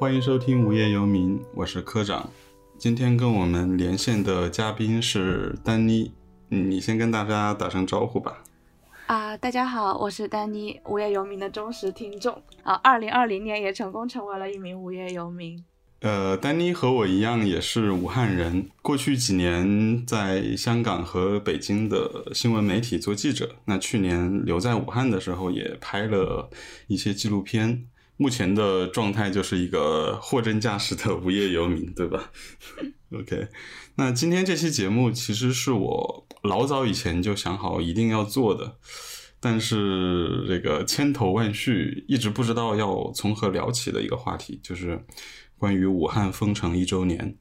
[0.00, 2.26] 欢迎收听《无业游民》，我是科长。
[2.78, 6.10] 今天跟我们连线的嘉宾是丹妮，
[6.48, 8.42] 你先跟大家打声招呼吧。
[9.08, 12.32] 啊，大家好，我是丹妮，无业游民的忠实听众。
[12.62, 15.62] 啊，二零二零年也成功成为了一名无业游民。
[16.00, 23.56] 呃，丹妮和我一样也是武汉人，过去几年在香港和北京的新闻媒体做记者。
[23.66, 26.48] 那去年留在武汉的时候，也拍了
[26.86, 27.84] 一些纪录片。
[28.20, 32.30] 目前的状态就是一个货真价实的无业游民，对吧？
[33.18, 33.48] OK，
[33.94, 38.76] 那今天这期节目其实是我老早以前就想好一定要做的，
[39.40, 45.02] 但是这个千头万绪，一直不知道要从何聊起的一个话题，就是
[45.56, 47.38] 关于武汉封城一周年，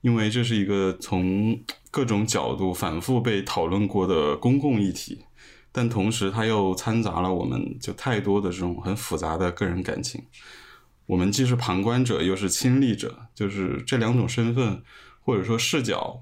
[0.00, 5.26] 因为这是一个从各种角度反复被讨论过的公共议题。
[5.72, 10.22] 但同时，它又掺杂了我们就太多的这种很复杂的个人感情。
[11.06, 14.82] 我们既是旁观者，又是亲历者，就是这两种身份
[15.22, 16.20] 或者说视角，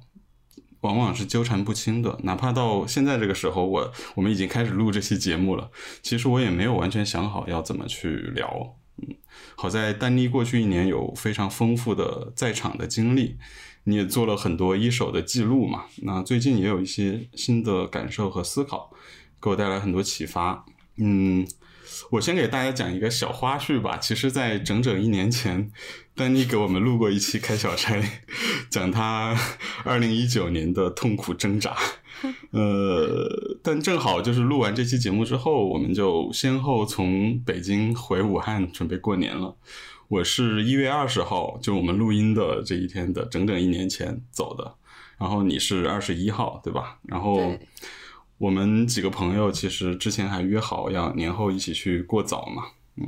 [0.80, 2.18] 往往是纠缠不清的。
[2.22, 8.76] 哪怕到现在这个时候，我我们已经开始录这期节目了，其实我也没有完全想好要怎么去聊。
[8.96, 9.14] 嗯，
[9.56, 13.36] 好在丹妮过去一年有非常丰富的在场的经历，
[13.84, 15.84] 你也做了很多一手的记录嘛。
[16.02, 18.92] 那最近也有一些新的感受和思考。
[19.40, 20.64] 给我带来很多启发。
[20.96, 21.46] 嗯，
[22.10, 23.96] 我先给大家讲一个小花絮吧。
[23.96, 25.70] 其实，在整整一年前，
[26.14, 27.98] 丹妮给我们录过一期开小差，
[28.68, 29.34] 讲他
[29.84, 31.74] 二零一九年的痛苦挣扎。
[32.50, 39.56] 呃，但正好就是录完这期节目之后，我们就先后从北京回武汉准备过年了。
[40.08, 44.74] 我是一月二十号，就我们录音的这一天的整整一年前走的。
[45.18, 46.98] 然后你是二十一号，对吧？
[47.04, 47.56] 然后。
[48.40, 52.62] 我们几个朋友其实之前还约好要年后一起去过早嘛，
[52.96, 53.06] 嗯，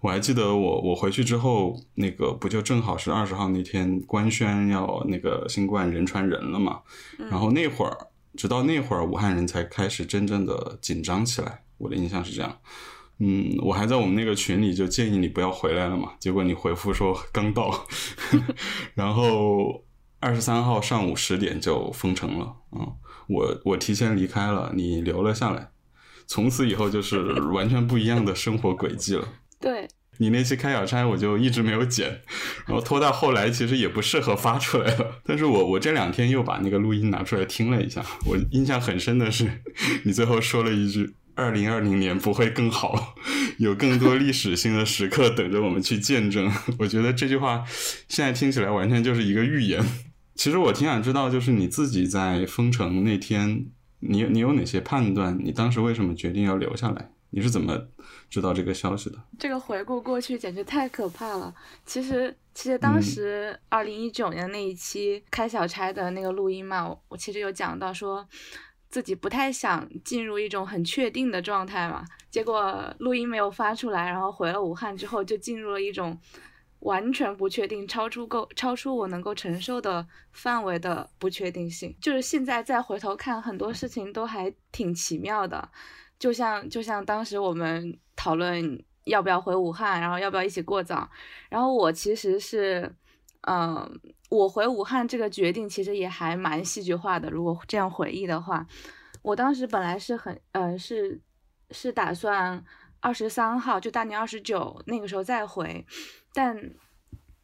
[0.00, 6.78] 我还记得我我回去之后，那个不就正好是二十号那天官宣要那个新冠人传人了嘛，
[7.18, 8.06] 然后那会儿
[8.36, 12.58] 直到那会儿武汉人才开始真正的紧张起来，我的印象是这样，
[13.18, 17.84] 嗯，我还在我们那个群里就建议你不要回来了嘛，结果你回复说刚到，
[18.94, 19.82] 然后
[20.20, 22.92] 二十三号上午十点就封城了，嗯。
[23.28, 25.68] 我我提前离开了，你留了下来，
[26.26, 27.20] 从此以后就是
[27.52, 29.28] 完全不一样的生活轨迹了。
[29.60, 29.86] 对，
[30.16, 32.22] 你那期开小差我就一直没有剪，
[32.64, 35.20] 然后拖到后来其实也不适合发出来了。
[35.26, 39.62] 但是我我这两天又把那个录音拿出来听了一下，我印象很深的是，
[40.04, 43.14] 你最后说了一句“二零二零年不会更好，
[43.58, 46.50] 有更多历史性的时刻等着我们去见证”。
[46.80, 47.62] 我觉得这句话
[48.08, 49.84] 现在听起来完全就是一个预言。
[50.38, 53.66] 其实我挺想知道，就是你自己在封城那天，
[53.98, 55.36] 你你有哪些判断？
[55.42, 57.10] 你当时为什么决定要留下来？
[57.30, 57.88] 你是怎么
[58.30, 59.18] 知道这个消息的？
[59.36, 61.52] 这个回顾过去简直太可怕了。
[61.84, 68.24] 其实，其实当时二零一九年那一期开小差的那个录音嘛，我其实有讲到说
[68.88, 72.04] 自己不太想进入一种很确定的状态嘛。
[72.30, 76.16] 结果录音没有发出来，然后回了武汉之后，就进入了一种。
[76.80, 85.68] 完全不确定，超出够超出我能够承受的范围的不确定性，就是现在再回头看，很多事情都还挺奇妙的。
[86.18, 91.08] 就像就像当时我们讨论要不要回武汉，然后要不要一起过早，
[91.48, 92.94] 然后我其实是，
[93.42, 94.00] 嗯，
[94.30, 97.28] 我回武汉这个决定其实也还蛮戏剧化的。
[97.28, 98.66] 如果这样回忆的话，
[99.22, 101.20] 我当时本来是很，呃，是
[101.70, 102.64] 是打算
[103.00, 105.84] 二十三号就大年二十九那个时候再回。
[106.38, 106.70] 但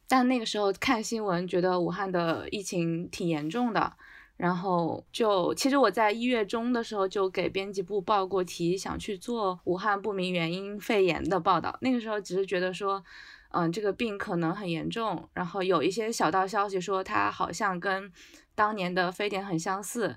[0.07, 3.91] 但那个时候看新闻，觉得武汉的疫情挺严重的，
[4.37, 11.77] 然后就其实我在一月中的时候就给编辑部报过题，想去做武汉不明原因肺炎的报道。
[11.81, 13.03] 那个时候只是觉得说，
[13.49, 18.09] 嗯，这个病可能很严重，然后有一些小道消息说它好像跟
[18.55, 20.15] 当年的非典很相似，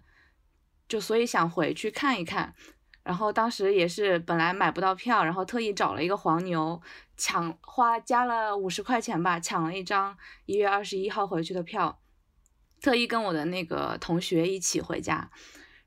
[0.87, 2.55] 就所以想回去看一看。
[3.03, 6.81] 然后当时也是本来买不到票，然后特意找了一个黄牛
[7.19, 10.17] 抢，花加了五十块钱吧，抢了一张
[10.47, 12.01] 一月二十一号回去的票，
[12.81, 15.31] 特意跟我的那个同学一起回家。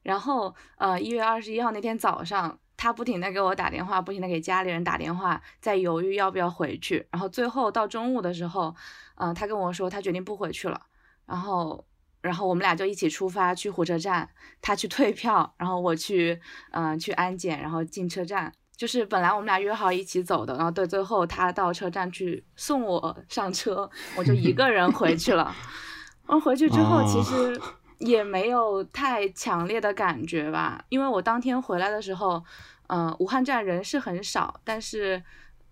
[0.03, 7.07] 然后呃一月二十一号那天早上，他不停的给我打电话，不停的给家里人打电话，在犹豫要不要回去。
[7.09, 8.75] 然后最后到中午的时候，
[9.15, 10.85] 嗯，他跟我说他决定不回去了。
[11.25, 11.85] 然后。
[12.21, 14.29] 然后我们俩就一起出发去火车站，
[14.61, 16.39] 他去退票，然后我去，
[16.69, 18.53] 嗯，去安检，然后进车站。
[18.81, 23.87] 就是本来我们俩约好一起走的，然后对，最后他到车站去送我上车，
[24.17, 25.55] 我就一个人回去了。
[26.25, 27.61] 然后回去之后，其实
[27.99, 32.43] 也没有太强烈的感觉吧，因为我当天回来的时候，
[32.87, 35.21] 嗯，武汉站人是很少，但是，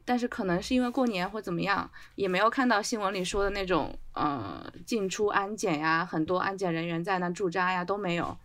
[0.05, 8.37] 但是可能是因为过年或怎么样，也没有看到新闻里说的那种呃进出安检呀，很多安检人员在那驻扎呀都没有。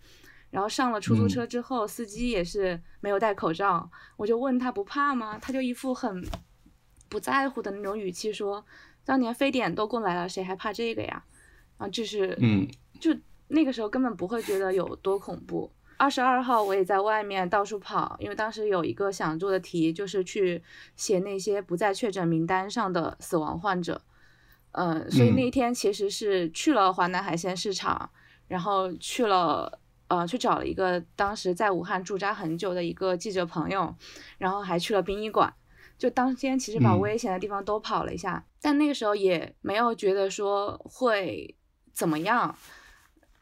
[0.55, 5.37] 然后上了出租车之后，司机也是没有戴口罩，我就问他不怕吗？
[5.43, 6.25] 他就一副很
[7.09, 8.65] 不在乎的那种语气说
[9.05, 11.25] ：“当年非典都过来了，谁还怕这个呀？”
[11.77, 12.69] 啊，就是嗯，
[13.01, 13.13] 就
[13.49, 15.69] 那个时候根本不会觉得有多恐怖。
[15.97, 20.63] 二十二号我也在外面到处跑，因为当时有一个想做的题，就是去
[20.95, 24.01] 写那些不在确诊名单上的死亡患者。
[24.71, 28.09] 嗯，所以那天其实是去了华南海鲜市场，
[28.47, 33.95] 然后去了呃去找了一个当时在武汉驻扎很久的一个记者朋友，
[34.39, 35.53] 然后还去了殡仪馆。
[35.97, 41.57] 就当天其实把危险的地方都跑了一下，但那个时候也没有觉得说会
[41.93, 42.57] 怎么样。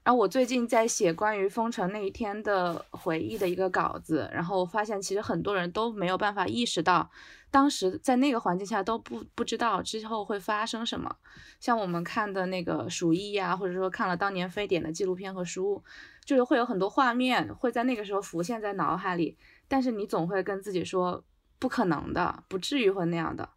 [0.04, 7.08] 然后我最近在写关于封城那一天的回忆的一个稿子，然后我发现其实很多人都没有办法意识到，
[7.50, 11.16] 当时在那个环境下都不不知道之后会发生什么。
[11.60, 15.82] 像我们看的那个鼠疫呀，或者说看了当年非典的纪录片和书，
[16.24, 19.36] 就是会有很多画面会在那个时候浮现在脑海里，
[19.68, 21.22] 但是你总会跟自己说
[21.58, 23.48] 不可能的，不至于会那样的。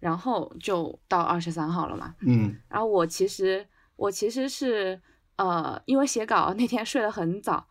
[0.00, 3.66] 然后就到二十三号了嘛，嗯，然后我其实
[3.96, 5.00] 我其实是。
[5.36, 7.66] 呃，因为写稿那天睡得很早，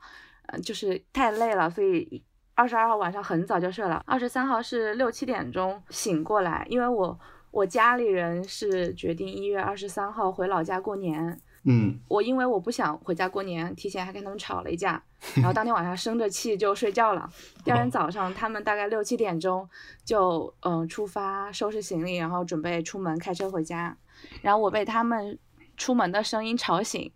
[0.47, 2.21] 呃，就是太累了，所以
[2.55, 4.03] 二十二号晚上很早就睡了。
[4.05, 7.17] 二十三号是六七点钟醒过来，因为我
[7.51, 11.39] 我家里人是决定一月二十三号回老家过年。
[11.65, 15.01] 嗯，我因为我不想回家过年，提前还跟他们吵了一架，
[15.35, 17.29] 然后当天晚上生着气就睡觉了。
[17.63, 19.67] 第二天早上，他们大概六七点钟
[20.03, 23.97] 就嗯出发收拾行李，然后准备出门开车回家。
[24.41, 25.39] 然后我被他们
[25.77, 27.11] 出门的声音吵醒。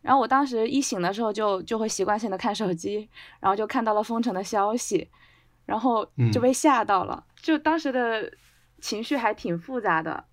[0.00, 3.08] 然后我当时一醒的时候就就会习惯性的看手机，
[3.40, 5.10] 然后就看到了封城的消息，
[5.66, 8.32] 然后就被吓到了，就当时的
[8.80, 10.24] 情绪还挺复杂的，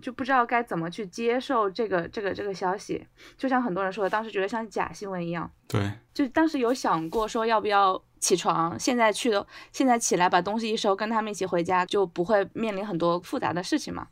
[0.00, 3.04] 就不知道该怎么去接受这个这个这个消息。
[3.36, 5.50] 就像很多人说的，当时觉得像假新闻一样。
[5.68, 14.06] 对，就当时有想过说要不要起床，现在去的，现在起来把东西一收，跟他们一起回家，就不会面临很多复杂的事情嘛。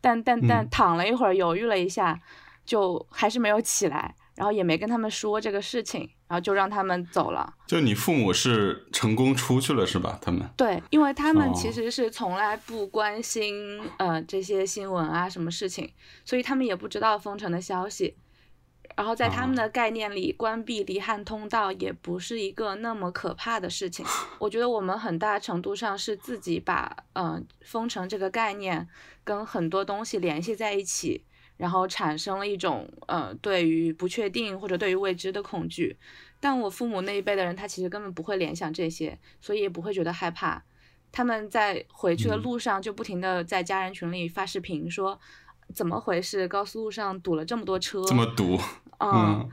[0.00, 2.20] 但但但躺了一会儿，犹豫了一下，
[2.64, 4.14] 就还是没有起来。
[4.34, 7.54] 然后也没跟他们说这个事情，然后就让他们走了。
[7.66, 10.18] 就你父母是成功出去了是吧？
[10.20, 15.92] 他们对，因为他们其实是从来不关心呃这些新闻啊什么事情，
[16.24, 18.16] 所以他们也不知道封城的消息。
[18.96, 24.04] 然后在他们的概念里，关闭离汉通道也不是一个那么可怕的事情。
[24.38, 28.86] 我觉得我们很大程度上是自己把嗯封城这个概念
[29.24, 31.24] 跟很多东西联系在一起。
[31.56, 35.96] 然后产生了一种呃对于不确定或者对于未知的恐惧，
[36.40, 40.62] 但我父母那一辈的人，他其实根本不会联想这些，所以也不会觉得害怕。
[41.12, 45.20] 他们在回去的路上就不停的在家人群里发视频说，
[45.72, 46.48] 怎么回事？
[46.48, 48.58] 高速路上堵了这么多车，这么堵，
[48.98, 49.48] 嗯，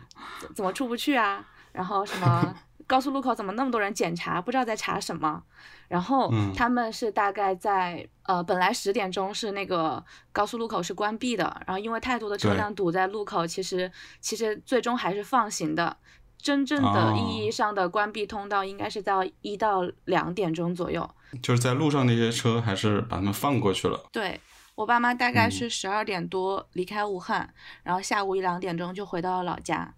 [0.55, 1.47] 怎么出不去啊？
[1.71, 2.55] 然后什么？
[2.87, 4.41] 高速路口怎么那么多人检查？
[4.41, 5.43] 不知道在查什么。
[5.87, 15.97] 然后他们是大概在呃，本来十点钟是那个高速路口是关闭的，然后因为太多的车辆堵在路口，其实其实最终还是放行的。
[16.37, 21.07] 真正的意义上的关闭通道应该是到一到两点钟左右。
[21.43, 24.01] 就是在路上那些车还是把他们放过去了。
[24.13, 24.39] 对
[24.75, 29.93] 我爸妈大概是十二点多离开武汉，然后下午一两点钟就回到了老家，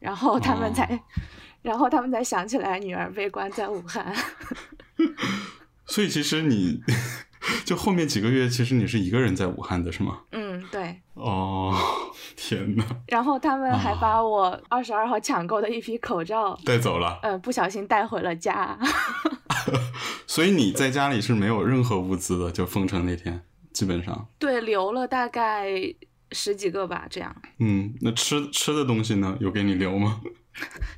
[0.00, 1.00] 然后他们才。
[1.62, 4.14] 然后他们才想起来女儿被关在武汉，
[5.86, 6.80] 所以其实你
[7.64, 10.20] 就后面几个月，其实你是一个人在武汉的是吗？
[10.32, 11.00] 嗯，对。
[11.14, 11.74] 哦，
[12.36, 12.84] 天呐。
[13.08, 18.78] 然后他们还把我二十二号抢购的一批口罩带走了，嗯，不小心带回了家。
[20.26, 23.42] 所以你在家里是没有任何物资的，就封城那天，
[23.72, 24.26] 基本上。
[24.38, 25.68] 对，留了大概
[26.32, 27.34] 十几个吧，这样。
[27.58, 29.36] 嗯，那吃吃的东西呢？
[29.40, 30.20] 有给你留吗？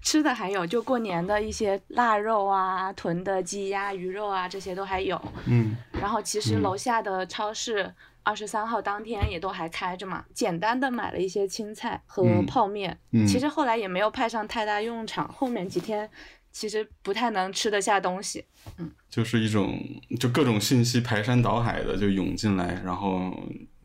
[0.02, 5.20] 吃的还有，就过年的一些腊肉啊、囤的鸡鸭鱼肉啊，这些都还有。
[5.46, 5.76] 嗯。
[6.00, 12.98] 然后其实楼下的超市二十三号当天也都还开着嘛，简单的买了一些青菜和泡面。
[13.12, 13.26] 嗯。
[13.26, 16.10] 其实后来也没有派上太大用场，后面几天
[16.50, 18.44] 其实不太能吃得下东西。
[18.78, 18.90] 嗯。
[19.08, 19.78] 就是一种，
[20.18, 23.32] 就各种信息排山倒海的就涌进来，然后。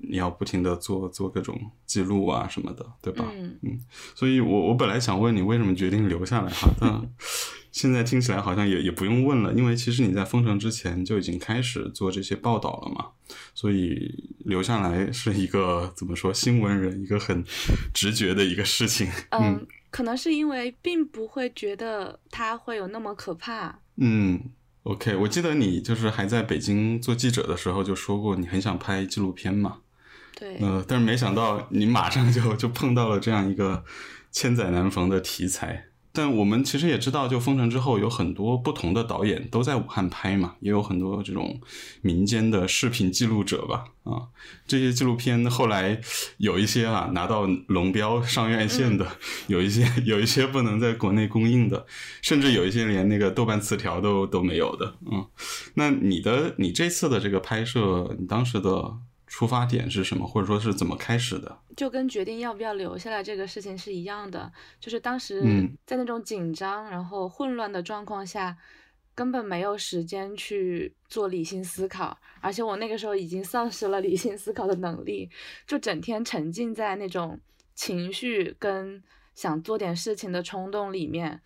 [0.09, 3.25] 你要不停的做做各种记录啊什么的，对吧？
[3.31, 3.79] 嗯嗯，
[4.15, 7.01] 所以我我本来想问你为什么决定留下来哈，但
[7.71, 13.09] 现在听起来好像也也不用问了，因为其实你在封城之前就已经开始做这些报道了嘛，
[13.53, 17.43] 所以留下来是一个怎么说新闻人一个很
[17.93, 19.07] 直觉的一个事情。
[19.29, 23.79] 嗯，可能是因为并不会觉得它会有那么可怕。
[23.97, 24.49] 嗯。
[24.83, 29.81] OK，我记得你就是还在北京做记者的时候就说过，你很想拍纪录片嘛。
[30.39, 30.55] 对。
[30.59, 33.83] 呃，但是没想到你马上就就碰到了这样一个
[34.31, 35.87] 千载难逢的题材。
[36.11, 41.61] 但我们其实也知道，就封城之后，有很多不同的导演都在武汉拍嘛，也有很多这种
[42.01, 44.25] 民间的视频记录者吧，啊，
[44.65, 46.01] 这些纪录片后来
[46.37, 49.05] 有一些啊拿到龙标上院线的，
[49.47, 51.85] 有一些有一些不能在国内公映的，
[52.23, 55.25] 甚至有一些连那个豆瓣词条都都没有的，嗯，
[55.75, 58.97] 那你的你这次的这个拍摄，你当时的。
[59.29, 61.59] 出发点是什么，或者说是怎么开始的？
[61.77, 65.41] 就跟决定要不要留下来这个事情是一样的，就是当时
[65.85, 68.57] 在那种紧张然后混乱的状况下，
[69.13, 75.29] 根本没有时间去做理性思考，而且我那个时候已经丧失了理性思考的能力，
[75.67, 77.39] 就整天沉浸在那种
[77.75, 79.01] 情绪跟
[79.35, 81.39] 想做点事情的冲动里面，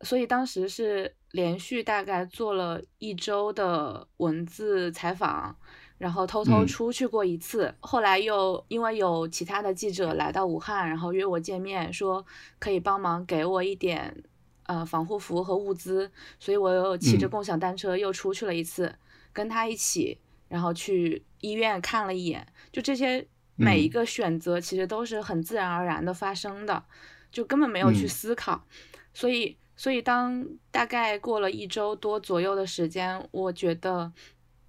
[0.00, 5.54] 所以当时是连续大概做了一周的文字采访。
[5.98, 12.24] 然后偷偷出去过一次，后来又因为有其他的记者来到武汉，然后约我见面，说
[12.58, 14.22] 可以帮忙给我一点
[14.64, 18.94] 呃防护服和物资，所以我又骑着共享单车又出去了一次，
[19.32, 26.84] 跟他一起，然后去医院看了一眼，就这些每一个选择其实都是很自然而然的发生的，
[27.32, 28.66] 就根本没有去思考，
[29.14, 34.12] 所以所以当大概过了一周多左右的时间，我觉得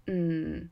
[0.06, 0.70] 嗯。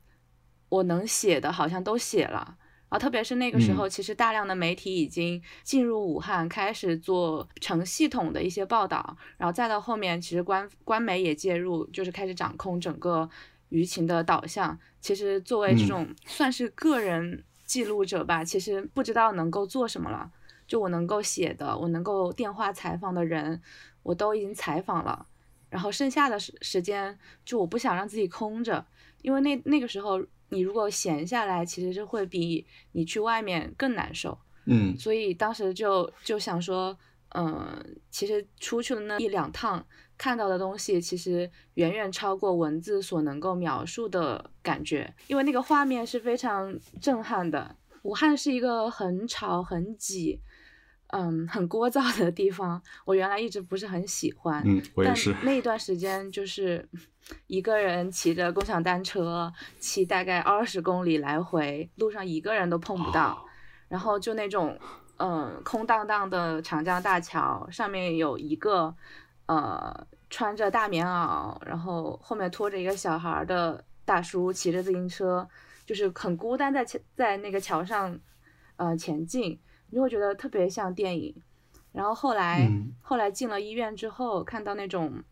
[0.69, 2.57] 我能写的好像都写了，
[2.89, 13.29] 然后特别是那个时候，其实大量的媒体已经进入武汉，开始做成系统的一些报道，然后再到后面，其实官官媒也介入，就是开始掌控整个
[13.69, 14.77] 舆情的导向。
[14.99, 20.31] 其实作为这种算是个人记录者吧，其实不知道能够做什么了。
[20.67, 23.61] 就我能够写的，我能够电话采访的人，
[24.01, 25.27] 我都已经采访了，
[25.69, 28.85] 然后剩下的时时间，就我不想让自己空着，
[29.21, 30.25] 因为那那个时候。
[30.49, 34.37] 你如果闲下来，其实是会比你去外面更难受。
[34.65, 36.97] 嗯，所以当时就就想说，
[37.35, 39.85] 嗯，其实出去的那一两趟，
[40.17, 47.75] 看到的东西其实远远超过文字所能够描述的感觉，因为那个画面是非常震撼的。
[48.03, 50.39] 武汉是一个很吵、很挤。
[51.09, 54.61] 嗯，很聒噪的地方，我原来一直不是很喜欢。
[54.65, 55.33] 嗯，我也是。
[55.43, 56.87] 那一段时间就是
[57.47, 63.45] 一个人骑着共享单车，骑大概二十公里来回，路上一个人都碰不到。
[63.87, 64.77] 然后就那种，
[65.17, 68.93] 嗯，空荡荡的长江大桥上面有一个，
[69.45, 75.47] 呃，穿着大棉袄，然后后面拖着一个小孩的大叔骑着自行车，
[75.85, 76.83] 就是很孤单在
[77.15, 78.19] 在那个桥上，
[78.77, 79.57] 呃，前进。
[79.89, 81.35] 你就会觉得特别像电影，
[81.91, 82.69] 然后后来
[83.01, 85.23] 后来进了医院之后，看到那种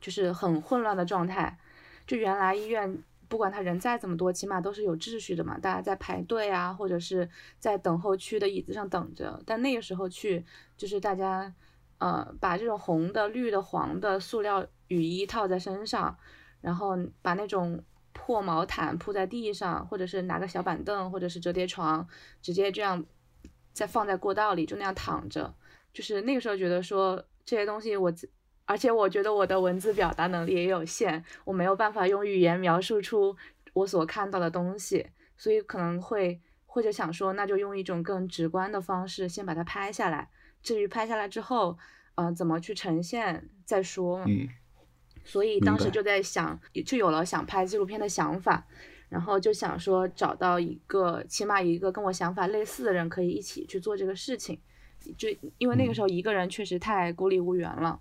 [0.00, 1.58] 就是很混乱的状态。
[2.06, 9.40] 就原来医院不管他人再怎么多，起码都是有秩序的嘛，大家在排队啊，或者是在等候区的椅子上等着。
[9.46, 10.44] 但那个时候去，
[10.76, 11.52] 就是大家
[11.98, 16.16] 呃把这种红的、绿的、黄的塑料雨衣套在身上，
[16.60, 17.82] 然后把那种
[18.12, 22.06] 破毛毯铺在地上，或者是拿个小板凳，或者是折叠床，
[22.42, 23.04] 直接这样。
[23.72, 25.54] 再放在过道里就那样躺着，
[25.92, 28.12] 就是那个时候觉得说这些东西我，
[28.64, 33.36] 而且我觉得我的文字表达能力也有限，我没有办法用语言描述出
[33.72, 40.30] 我所看到的东西，所以可能会或者想说那就用一种更直观的方式先把它拍下来，
[40.62, 41.78] 至于拍下来之后，
[42.14, 44.22] 呃，怎么去呈现再说。
[44.26, 44.48] 嗯，
[45.24, 48.66] 所以当时就在想，就有了想拍纪录片的想法。
[49.10, 54.58] 然后就想说找到一个起码一个跟我想法类似的人，可以一起去做这个事情。
[55.18, 57.98] 就因为那个时候一个人确实太孤立无援了。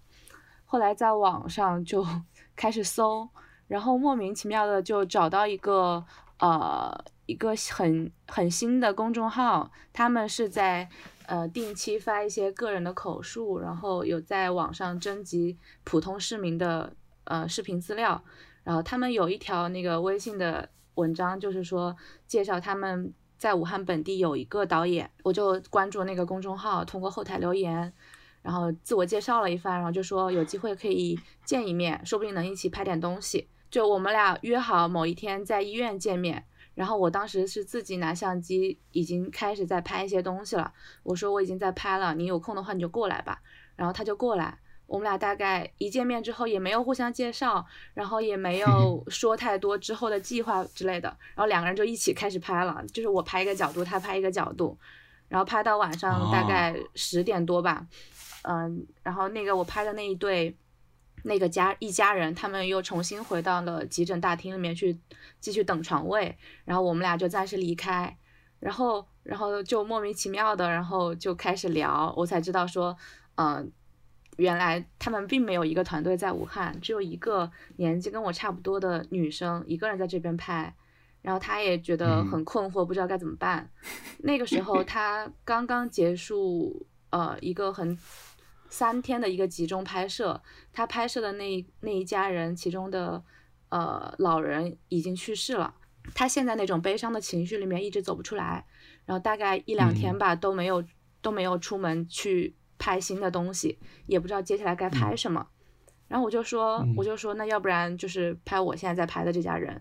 [0.66, 2.06] 后来在网上就
[2.56, 3.28] 开始搜，
[3.68, 6.06] 然后莫名其妙的就找到一个
[6.38, 10.88] 呃一个很很新的公众号，他们是在
[11.26, 18.24] 呃定期发一些个人的口述，然后有在网上征集普通市民的呃视频资料，
[18.64, 20.70] 然后他们有一条那个微信的。
[21.00, 21.96] 文章就是说
[22.28, 27.92] 介绍他们在武汉本地有一个导演，我就关注那个公众号，通过后台留言，
[28.42, 33.48] 然后自我介绍了一番，然后就说有机会可以见一面，说不定能一起拍点东西。
[33.72, 36.44] 就我们俩约好某一天在医院见面，
[36.76, 40.74] 然后我当时是自己拿相机，已经开始在拍一些东西了。
[41.04, 43.42] 我说我已经在拍了，你有空的话你就过来吧。
[43.76, 44.60] 然后他就过来。
[44.90, 54.78] 我们俩大概一见面之后也没有互相介绍，然后也没 有说太多之后的计划之类的，然后两个人就一起开始拍了，就是我拍一个角度，他拍一个角度，
[55.28, 57.86] 然后拍到晚上大概十点多吧，
[58.42, 60.58] 嗯，然后那个我拍的那一对
[61.24, 64.98] 那个家一家人，他们又重新回到了急诊大厅里面去
[65.40, 68.18] 继续等床位，然后我们俩就暂时离开，
[68.60, 72.98] 然后然后就莫名其妙的，然后就开始聊，我才知道说，
[73.36, 73.72] 嗯、
[74.40, 80.74] 原来他们并没有一个团队在武汉，只有一个年纪跟我差不多的女生一个人在这边拍，
[81.22, 83.70] 然后她也觉得很困惑，不知道该怎么办。
[84.20, 87.98] 那个时候她刚刚结束呃一个很
[88.70, 90.42] 三天的一个集中拍摄，
[90.72, 93.22] 她拍摄的那那一家人其中的
[93.68, 95.76] 呃老人已经去世了，
[96.16, 98.66] 她现在那种悲伤的情绪里面一直走不出来，
[99.06, 100.82] 然后大概一两天吧、都没有
[101.22, 105.46] 都没有出门去拍新的东西，也不知道接下来该拍什么。
[106.08, 109.80] 然后我就说，我就说，那要不然就是拍我现在在拍的这家人。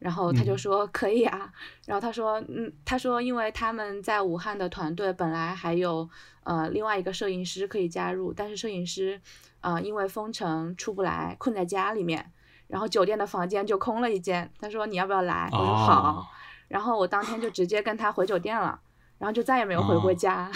[0.00, 1.50] 然后他就说可以啊，
[1.86, 6.06] 然后他说，嗯，他说因为他们在武汉的团队本来还有
[6.42, 9.20] 呃另外一个摄影师可以加入，但是摄影师
[9.60, 12.32] 呃因为封城出不来，困在家里面，
[12.66, 14.50] 然后酒店的房间就空了一间。
[14.60, 15.48] 他说你要不要来？
[15.52, 16.02] 我说好。
[16.02, 16.26] 哦
[16.66, 18.80] 然后我当天就直接跟他回酒店了，
[19.18, 20.50] 然后就再也没有回过哦家。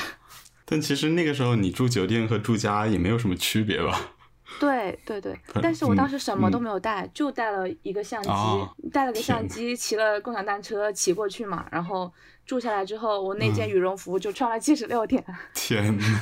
[0.68, 4.12] 但其实那个时候你住酒店和住家也没有什么区别吧？
[4.60, 11.66] 对对对嗯，但是我当时什么都嗯没有带，就带了一个相机，哦带了个相机，骑了共享单车骑过去嘛。
[11.70, 12.12] 然后
[12.46, 15.22] 住下来之后，我那件嗯羽绒服就穿了七十六天。
[15.54, 16.20] 天呐，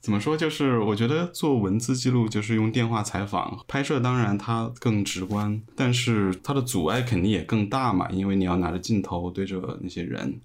[0.00, 0.36] 怎么说？
[0.36, 10.40] 就是我觉得做文字记录，就是用电话采访拍摄，当然它更直观，但是它的阻碍肯定也更大嘛，因为你要拿着镜头对着那些人。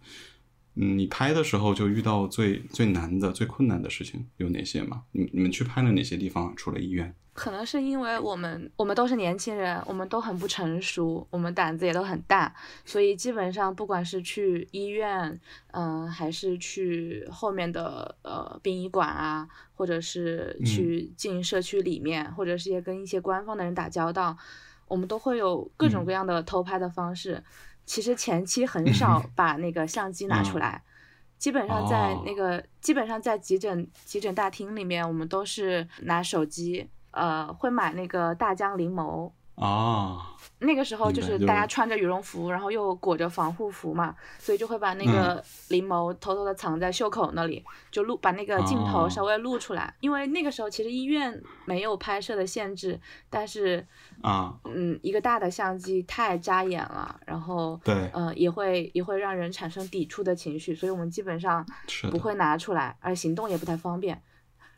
[0.80, 5.04] 嗯，你拍的时候就遇到最最难的、最困难的事情有哪些吗？
[5.12, 6.54] 你你们去拍了哪些地方啊？
[6.56, 7.16] 除了医院？
[7.34, 12.52] 可能是因为我们我们都是年轻人，我们都很不成熟，我们胆子也都很大，
[12.84, 15.40] 所以基本上不管是去医院，
[15.72, 24.36] 嗯、还是去后面的呃殡仪馆啊，或者是去进社区里面，或者是也跟一些官方的人打交道，
[24.88, 27.44] 我们都会有各种各样的偷拍的方式。
[27.88, 30.84] 其实前期很少把那个相机拿出来。
[31.40, 39.32] 基本上在那个，基本上在急诊急诊大厅里面，我们都是拿手机，呃，会买那个大疆灵眸。
[39.56, 49.94] 啊，那个时候就是大家穿着羽绒服，然后又裹着防护服嘛，所以就会把那嗯个灵眸偷偷的藏在袖口那里，就录把那个镜头哦稍微露出来。
[50.00, 53.86] 因为那个时候其实医院没有拍摄的限制，但是
[54.22, 61.64] 啊，嗯，一个大的相机太扎眼了，然后对呃也会也会让人产生抵触的情绪，所以我们基本上
[62.10, 64.20] 不会拿出来，而行动也不太方便。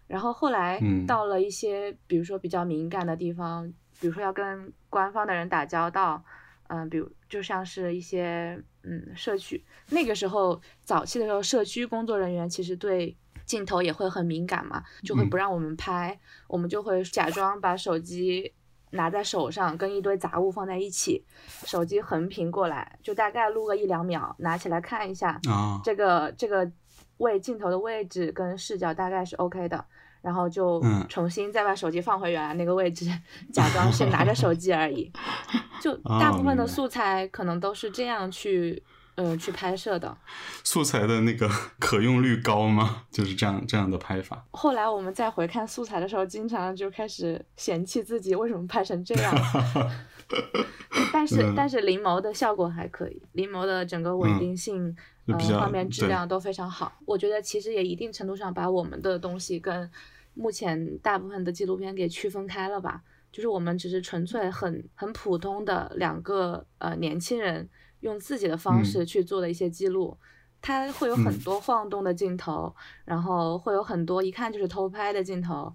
[0.08, 6.24] 然后后来嗯到了一些，比如说比较敏感的地方，比如说要跟官方的人打交道，
[6.68, 15.30] 嗯、比如就像是一些嗯社区，那个时候早期的时候，社区工作人员其实对镜头也会很敏感嘛，就会嗯。
[15.30, 18.54] 不让我们拍，我们就会假装把手机
[18.92, 21.24] 拿在手上，跟一堆杂物放在一起，
[21.66, 26.72] 手机横屏过来，就大概录个一两秒，拿起来看一下，啊，这个这个
[27.18, 29.86] 位镜头的位置跟视角大概是 OK 的，
[30.22, 33.06] 然后就嗯重新再把手机放回原来那个位置，
[33.54, 35.12] 假装是拿着手机而已。
[35.82, 38.84] 就大部分的素材可能都是这样去
[39.16, 40.18] 呃去拍摄的。
[40.64, 43.04] 素材的那个 可用率高吗？
[43.10, 44.44] 就是这样这样的拍法。
[44.52, 49.34] 后来我们再回看素材的时候，经常就开始嫌弃自己为什么拍成这样。
[51.12, 56.92] 但是、嗯但是临摹的效果还可以，临摹的整个稳嗯定性，呃，就比较画面质量都非常好。
[57.06, 59.90] 我觉得其实也一定程度上把我们的东西跟
[60.34, 63.04] 目前大部分的纪录片给区分开了吧。
[63.32, 70.18] 就是我们只是纯粹很很普通的两个呃年轻人用自己的方嗯式去做的一些记录，
[70.62, 75.72] 它会有很嗯多晃动的镜头，然后会有很多一看就是偷拍的镜头，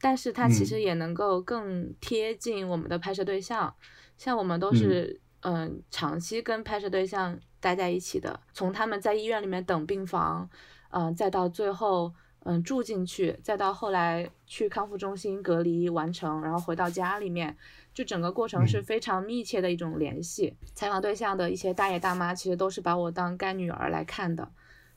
[0.00, 3.72] 但是它其嗯实也能够更贴近我们的拍摄对象。
[4.16, 10.48] 像我们都是嗯、长期跟拍摄对象待在一起的，从他们在医院里面等病房，
[10.90, 12.12] 嗯、再到最后
[12.44, 17.56] 嗯住进去，再到后来去康复中心隔离完成，然后回到家里面，
[17.92, 20.54] 就整个过程是嗯非常密切的一种联系。
[20.76, 24.48] 采访对象的一些大爷大妈，其实都是把我当干女儿来看的。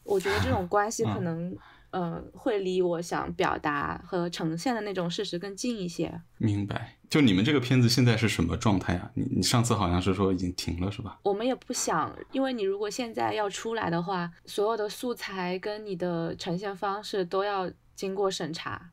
[0.03, 1.21] 我觉得这种关系可
[1.91, 6.21] 嗯，呃，会离我想表达和呈现的那种事实更近一些。
[6.37, 6.97] 明白。
[7.09, 9.09] 就你们这个片子现在是什么状态啊？
[9.15, 11.19] 你你上次好像是说已经停了是吧？
[11.23, 18.91] 我们也不想，因为你如果现在要出来的话，所有的素材跟你的呈现方式都要经过审查，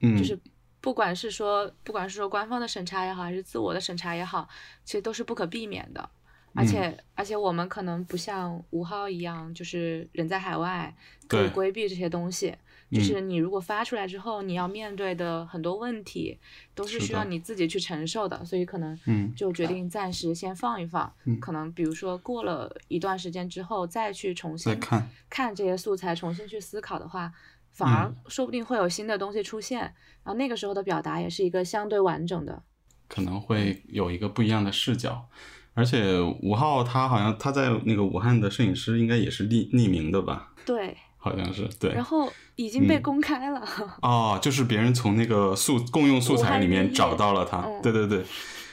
[0.00, 0.38] 嗯，就是
[0.82, 4.46] 不管是说不管是说官方的审查也好，还是自我的审查也好，
[4.84, 6.10] 其实都是不可避免的。
[6.54, 10.94] 而嗯且、而且我们可能不像吴昊一样，就是人在海外
[11.26, 12.54] 可以规避这些东西。
[12.92, 16.38] 就是你如果发出来之后，你要面对的很多问题，
[16.76, 18.96] 都是需要你自己去承受的，所以可能
[19.34, 21.12] 就决定暂时先放一放。
[21.40, 27.32] 可能比如说过了一段时间之后，再去重新看看这些素材，重新去思考的话，
[27.72, 29.80] 反而说不定会有新的东西出现。
[29.80, 32.62] 然后那个时候的表达也是一个相对完整的，
[33.08, 35.28] 可能会有一个不一样的视角。
[35.74, 40.52] 而且五号他好像他在那个武汉的摄影师应该也是匿匿名的吧？
[40.64, 41.92] 对，好像是对。
[41.92, 43.62] 然后已经被公开了。
[44.00, 47.66] 哦，就是别人从那个素共用素材里面找到了他。
[47.82, 48.24] 对对对。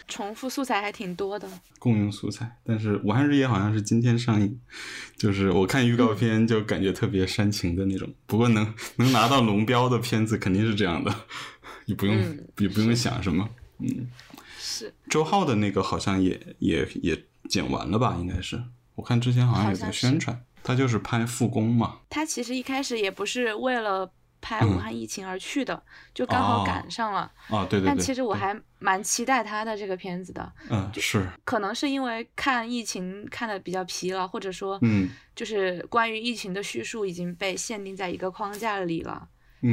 [0.08, 1.48] 重复素材还挺多的。
[1.80, 4.60] 共用素材，但是武汉日夜好像是今天上映，
[5.16, 8.08] 就是我看预告片就感觉特别煽情的那种。
[8.26, 11.16] 不过能能拿到龙标的片子肯定是这样的，
[11.88, 12.16] 也不用
[12.58, 13.48] 也不用想什么，
[13.80, 14.08] 嗯。
[15.10, 18.18] 周浩的那个好像也也也剪完了吧？
[18.20, 18.64] 应该是，
[18.96, 22.00] 我看之前好像也在宣传，他就是拍复工嘛。
[22.10, 27.32] 他其实一开始也不是为了拍武汉疫情而去的，就刚好赶上了。
[27.50, 27.88] 哦，对对对。
[27.88, 30.52] 但其实我还蛮期待他的这个片子的。
[30.70, 31.28] 嗯，是。
[31.44, 39.28] 可能是因为看疫情看的比较疲劳，或者说，嗯，就是关于疫情的叙述已经被限定在一个框架里了，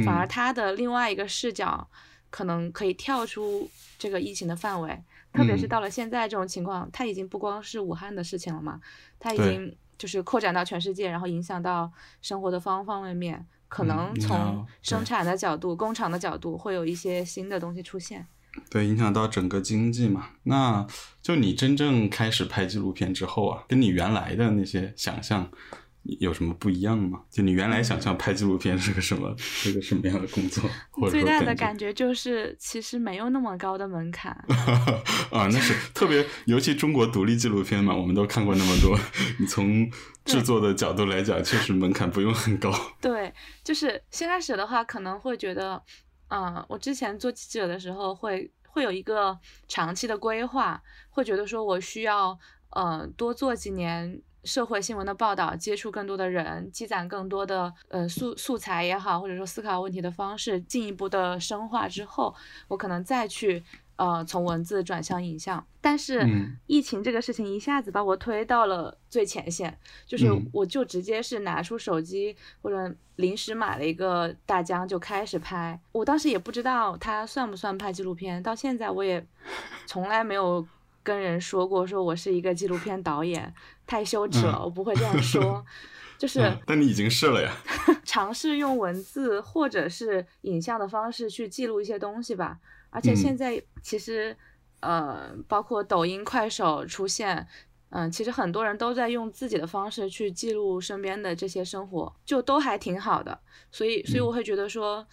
[0.05, 1.89] 反而他的另外一个视角。
[2.29, 8.79] 可能可以跳出这个疫情的范围，特别是到了现在这种情况，它已经不光是武汉的事情了嘛，
[9.19, 13.45] 它已经就是扩展到全世界，然后影响到生活的方方面面。
[13.67, 18.25] 可能从生产的角度、工厂的角度，会有一些新的东西出现。
[18.67, 20.31] 对，影响到整个经济嘛。
[20.41, 20.87] 那
[21.21, 25.51] 就你真正开始拍纪录片之后啊，跟你原来的那些想象。
[26.03, 27.21] 有什么不一样吗？
[27.29, 30.63] 就你原来想象拍纪录片是个什么，是个什么样的工作？
[31.09, 34.31] 最大的感觉就是，其实没有那么高的门槛。
[35.29, 38.97] 啊，那是特别，尤其中国独立纪录片嘛，我们都看过那么多。
[39.39, 39.89] 你从
[40.25, 42.73] 制作的角度来讲，确实门槛不用很高。
[43.01, 43.31] 对，
[43.63, 45.81] 就是先开始的话，可能会觉得，
[46.29, 52.37] 嗯，我之前做记者的时候，会会有一个长期的规划，会觉得说我需要，
[52.71, 54.21] 呃，多做几年。
[54.43, 62.33] 社会新闻的报道，接触更多的人，积攒更多的呃素素材也好，或者说思考问题的方式，进一步的深化之后，
[62.67, 63.63] 我可能再去
[63.97, 65.65] 呃从文字转向影像。
[65.81, 66.25] 但是
[66.67, 75.79] 疫情这个事情一下子把我推到了最前线，就是我就直接是拿出手机或者临时买了一个大疆就开始拍。
[75.91, 79.25] 我当时也不知道它算不算拍纪录片，到现在我也
[79.85, 80.65] 从来没有。
[81.09, 83.51] 跟人说过，说我是一个纪录片导演，
[83.87, 85.65] 太羞耻了，我不会这样说。
[86.19, 87.51] 就是，但你已经是了呀。
[88.05, 92.59] 尝试用文字或者是影像的方式去记录一些东西吧。
[92.91, 94.37] 而且现在其实，
[94.81, 97.47] 呃，包括抖音、快手出现，
[97.89, 103.39] 嗯，其实很多人都在用自己的方式去记录身边的这些生活，就都还挺好的。
[103.71, 105.07] 所以，所以我会觉得说。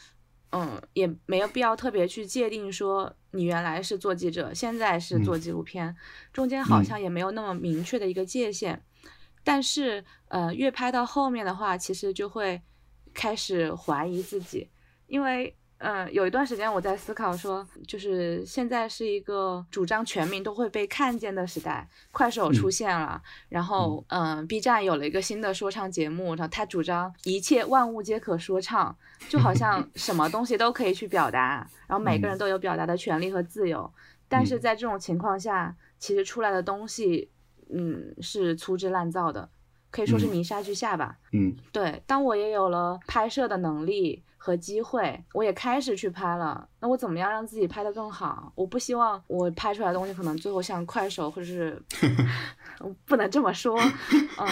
[0.51, 5.95] 嗯，也没有必要特别去界定说你原来是做记者，现在是做纪录片，
[6.33, 8.83] 中间好像也没有那么明确的一个界限。
[9.45, 12.63] 但是，呃，越拍到后面的话，其实就会
[13.13, 14.71] 开始怀疑自己，
[15.07, 15.57] 因为。
[15.79, 28.97] 嗯，有一段时间我在思考说，就是现在是一个主张全民都会被看见的时代，快手出现了，然后嗯，B 站有了一个新的说唱节目，然后他主张一切万物皆可说唱，
[29.29, 33.93] 就好像 什么东西都可以去表达，然后每个人都有表达的权利和自由，
[34.29, 37.29] 但是在这种情况下，其实出来的东西，
[37.69, 39.51] 嗯，是粗制滥造的，
[39.91, 41.19] 可以说是泥沙俱下吧。
[41.33, 44.23] 嗯，对，当我也有了拍摄的能力。
[44.47, 46.69] 和机会，我也开始去拍了。
[46.79, 48.53] 那我怎么样让自己拍得更好？
[48.55, 51.83] 我不希望我拍出来的东西可能最后像快手，或者是
[53.05, 53.77] 不能这么说，
[54.39, 54.49] 嗯，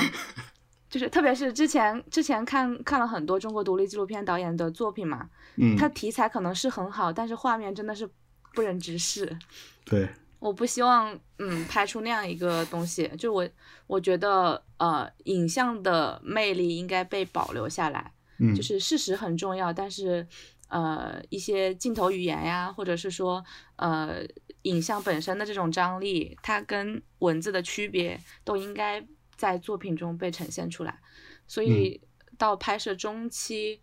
[0.90, 8.11] 就是特别是之前之前看看了很多中国独立纪录片导演的作品嘛，嗯，他题材可能是很好，但是画面真的是
[8.52, 9.38] 不忍直视。
[9.87, 10.09] 对，
[10.40, 13.48] 我不希望嗯拍出那样一个东西，就我
[13.87, 18.11] 我觉得呃影像的魅力应该被保留下来。
[18.55, 20.27] 就是事实很重要，但是，
[20.68, 23.44] 呃，一些镜头语言呀，或者是说，
[23.77, 24.25] 呃，
[24.62, 30.99] 影像本身的这种张力，它跟文字的区别，都应该在作品中被呈现出来。
[31.47, 32.01] 所以
[32.37, 33.81] 到拍摄中期。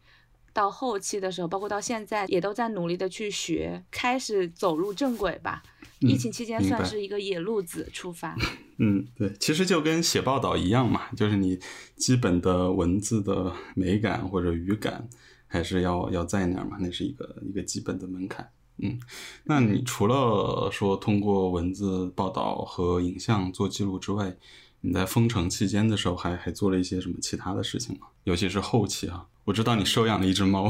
[0.53, 5.63] 到后期的时候，包括到现在，也都在努力的去学，开始走入正轨吧。
[5.99, 8.35] 疫情期间算是一个野路子出发。
[8.77, 11.59] 嗯，对，其实就跟写报道一样嘛，就是你
[11.95, 15.07] 基本的文字的美感或者语感
[15.45, 18.49] 还是要要在那儿嘛，那是一个一个基本的门槛。
[18.77, 18.99] 嗯，
[19.43, 24.35] 那你除了说通过文字报道和影像做记录之外，
[24.79, 28.07] 你在封城期间的时候还还做了一些什么其他的事情吗？
[28.23, 29.27] 尤其是后期啊。
[29.45, 30.69] 我知道你收养了一只猫，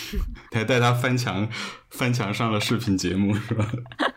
[0.52, 1.48] 还带它翻墙，
[1.90, 3.70] 翻墙上了视频节目，是吧？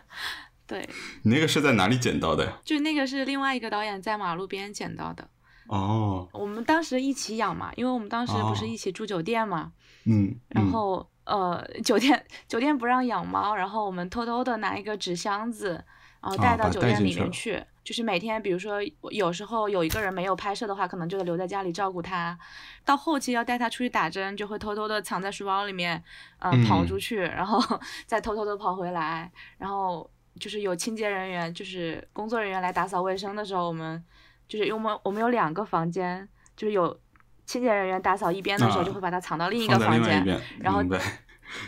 [0.66, 0.88] 对，
[1.22, 2.58] 你那个是在哪里捡到的呀？
[2.64, 5.28] 就那个是另外一个导演在马路边捡到的。
[5.68, 9.72] 哦，我们当时一起养嘛，因为我们当时不是一起住酒店嘛，
[10.04, 15.82] 嗯，然后呃，酒店酒店不让养猫，然后我们偷偷的拿一个纸箱子，
[16.24, 17.62] 然后带到酒店里面去。
[17.84, 18.78] 就是每天，比如说
[19.10, 22.38] 有时候有一个人没有拍摄的话，可能就得留在家里照顾他。
[22.82, 26.02] 到后期要带他出去打针，就会偷偷的藏在书包里面，
[26.38, 27.60] 呃，跑嗯出去，然后
[28.06, 29.30] 再偷偷的跑回来。
[29.58, 30.10] 然后
[30.40, 34.02] 就是有清洁人员，就是工作人员来打扫卫生的时候，我们
[34.48, 36.98] 就是因为我们我们有两个房间，就是有
[37.44, 40.24] 清洁人员打扫一边的时候，啊就会把它藏到另一个房间，
[40.58, 40.82] 然后。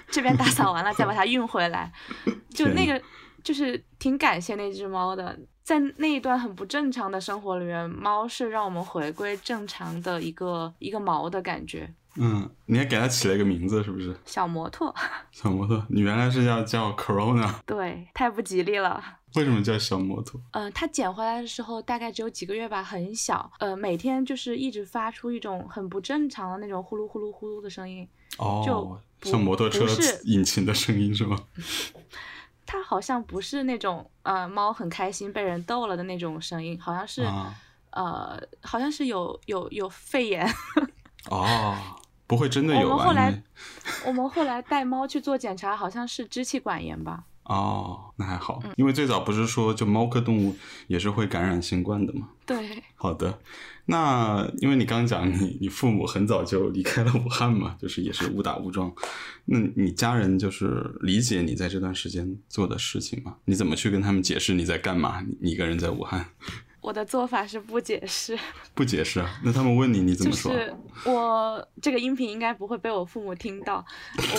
[0.09, 1.93] 这边打扫完了再把 它运回来，
[2.49, 3.01] 就那个
[3.47, 14.17] 就是挺感谢那只猫的，在那一段很不正常的生活里面，猫是让我们回归正常的一个一个毛的感觉，嗯，你还给它起了一个名字，是不是？
[14.25, 14.93] 小摩托，
[15.31, 19.01] 小摩托，你原来是要叫 Corona，对，太不吉利了。
[19.37, 20.41] 为什么叫小摩托？
[20.51, 23.49] 嗯，它捡回来的时候大概只有几个月吧，很小。
[23.61, 28.09] 呃，每天就是一直发出一种很不正常的那种呼噜呼噜呼噜的声音。
[28.39, 29.87] 哦，就像摩托车
[30.25, 31.39] 引擎的声音是吗？
[32.67, 37.55] 它好像不是那种呃猫很开心被人逗了的那种声音，好像是、啊，
[37.91, 40.47] 呃好像是有有有肺炎。
[41.31, 41.77] 哦，
[42.27, 42.97] 不会真的有吧？
[42.97, 43.43] 们后来
[44.05, 47.25] 我们后来带猫去做检查，好像是支气管炎吧。
[47.49, 50.57] 哦，那还好，嗯因为最早不是说就猫科动物
[50.87, 52.29] 也是会感染新冠的嘛。
[52.45, 53.39] 对，好的，
[53.87, 58.93] 那因为你刚讲你你父母很早就离开了武汉嘛， 就是也是误打误撞，
[59.47, 63.37] 那你家人就是理解你在这段时间做的事情吗？
[63.47, 65.21] 你怎么去跟他们解释你在干嘛？
[65.27, 66.29] 你你一个人在武汉，
[66.87, 68.39] 我的做法是不解释，
[68.73, 69.29] 不解释啊？
[69.43, 70.53] 那他们问你你怎么说？
[70.53, 73.85] 就是我这个音频应该不会被我父母听到。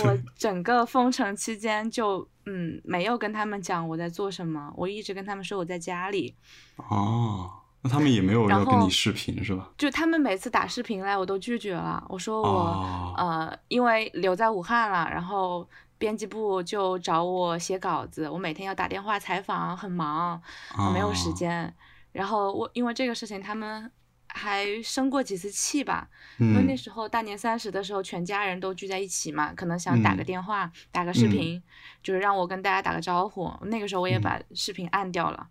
[0.02, 6.34] 我整个封城期间就嗯没有跟他们讲我在做什么，我一直跟他们说我在家里。
[6.76, 7.50] 哦，
[7.82, 9.68] 那他们也没有要跟你视频是吧？
[9.76, 12.02] 就他们每次打视频来，我都拒绝了。
[12.08, 20.40] 我说我、哦呃，因为留在武汉了，然后编辑部就找我写稿子，我每天要打电话采访，很忙，
[20.78, 21.74] 我没有时哦间。
[22.12, 23.90] 然后我因为这个事情，他们
[24.28, 26.08] 还生过几次气吧。
[26.38, 31.62] 因为那嗯时候大年三十的时候，全家人都聚在一起嘛，可能想打个嗯电话、打个视嗯频，
[32.02, 33.52] 就是让我跟大家打个招呼。
[33.62, 35.48] 那个时候我也嗯把视频按掉了，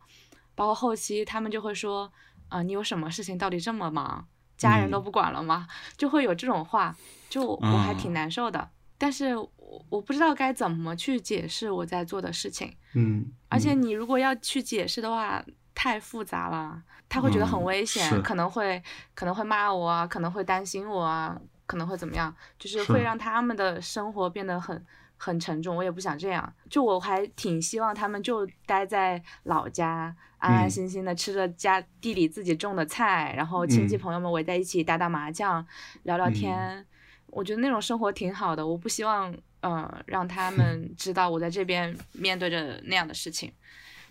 [0.55, 2.11] 包括后期他们就会说，
[2.49, 5.67] 啊、你有什么事情到底这么忙，家人都嗯不管了吗？
[5.97, 6.95] 就会有这种话，
[7.29, 8.69] 就我还挺啊难受的。
[8.99, 15.43] 但是我我不知道该怎么去解释我在做的事情，嗯，而且嗯你如果要去解释的话，
[15.79, 18.81] 太复杂了，他会觉得很嗯危险，是可能会
[19.13, 24.83] 可能会骂我啊，可能会担心我啊，可能会怎么样，就是是会让他们的生活变得很
[25.17, 25.75] 很沉重。
[25.75, 35.63] 我也不想这样，就我还挺希望他们就待在老家，安安嗯心心的吃着家地里自己种的菜，然后亲戚嗯朋友们围在一起打打麻将，
[36.03, 36.83] 聊聊天。
[37.27, 43.53] 我觉得那种生活挺好的，我不希望呃让他们 知道我在这边面对着那样的事情，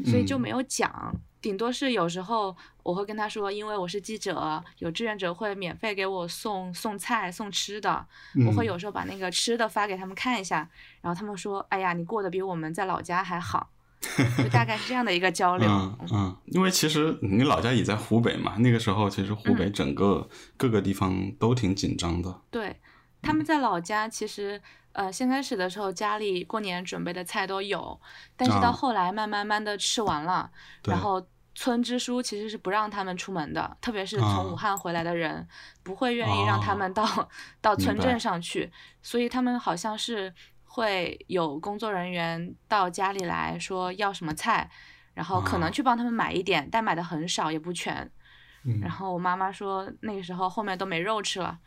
[0.05, 1.13] 所以就嗯没有讲。
[1.47, 8.05] 顶多是有时候我会跟他说，因为我是记者，有志愿者会免费给我送送菜送吃的，
[8.45, 8.67] 我会嗯。
[8.67, 10.69] 有时候把那个吃的发给他们看一下，
[11.03, 13.71] 然后他们说，哎呀，你过得比我们在老家还好，
[14.37, 15.69] 就大概是这样的一个交流。
[15.71, 15.97] 嗯。
[16.11, 19.55] 嗯，因为其实你老家也在湖北嘛，那个时候其实湖嗯。
[19.55, 22.41] 北整个各个地方都挺紧张的。
[22.51, 22.81] 对，
[23.23, 24.61] 他们在老家其实，
[24.95, 28.01] 呃，先开始的时候家里过年准备的菜都有，
[28.37, 28.73] 但是到啊。
[28.73, 30.51] 后来慢慢慢的吃完了，
[30.83, 30.93] 对。
[30.93, 31.25] 然后
[31.57, 35.49] 村支书其实是不让他们出门的，特别是从啊武汉回来的人，
[35.83, 37.29] 不会愿意让他们到、
[37.61, 38.71] 到村镇上去，
[39.03, 40.33] 所以他们好像是
[40.65, 44.71] 会有工作人员到家里来说要什么菜。
[45.15, 48.07] 然后可能啊去帮他们买一点，但买的很少，也不全。
[48.65, 51.59] 嗯，然后我妈妈说那个时候后面都没肉吃了，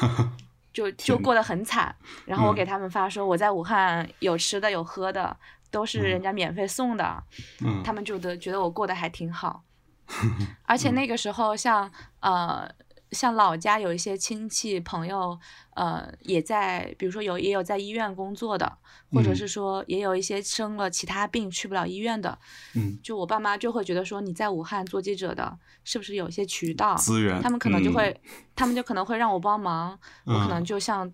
[0.74, 1.96] 就就过得很惨。
[2.26, 5.34] 然后我嗯给他们发说我在武汉有吃的有喝的，
[5.72, 7.24] 都是人家免费送的，
[7.64, 7.82] 嗯。
[7.82, 9.64] 他们就得觉得我过得还挺好。
[10.64, 12.68] 而且那个时候像呃
[13.12, 15.38] 像老家有一些亲戚朋友，
[15.74, 18.78] 呃也在，比如说有也有在医院工作的，
[19.10, 19.36] 或者嗯。
[19.36, 22.38] 是说也有一些生了其他病去不了医院的，
[22.74, 26.94] 嗯，就我爸妈就会觉得说你在武汉做记者的，是不是有一些渠道？
[26.96, 27.40] 资源？
[27.42, 27.94] 他们可能就嗯。
[27.94, 28.20] 会，
[28.54, 31.10] 他们就可能会让我帮忙，我可能嗯就像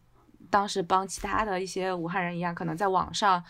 [0.51, 3.43] 当时帮其他的一些武汉人一样，可能在网上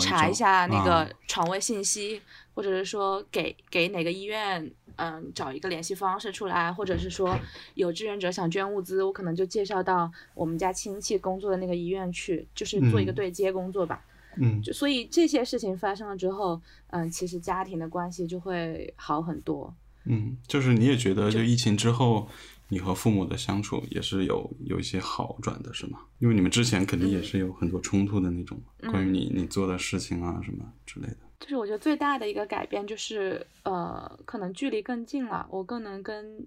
[0.00, 2.20] 查一下那啊个床位信息，
[2.54, 7.38] 或者是说给给哪个医院嗯找一个联系方式出来，或者是说
[7.74, 14.04] 有志愿者想捐物资，我可能就介绍到我们家亲戚工作的那个医院去，就是做一个嗯对接工作吧。
[14.36, 19.74] 嗯就所以这些事情发生了之后，嗯，其实家庭的关系就会好很多。
[20.04, 22.26] 嗯，就是你也觉得，就疫情之后，
[22.72, 25.98] 你和父母的相处也是有有一些好转的，是吗？
[26.20, 28.58] 因为你们之前肯定也是有很多冲突的那种，
[28.90, 31.18] 关于你你做的事情啊什么之类的。
[31.38, 36.46] 就是我觉得最大的一个改变就是，呃，可能距离更近了，我更能跟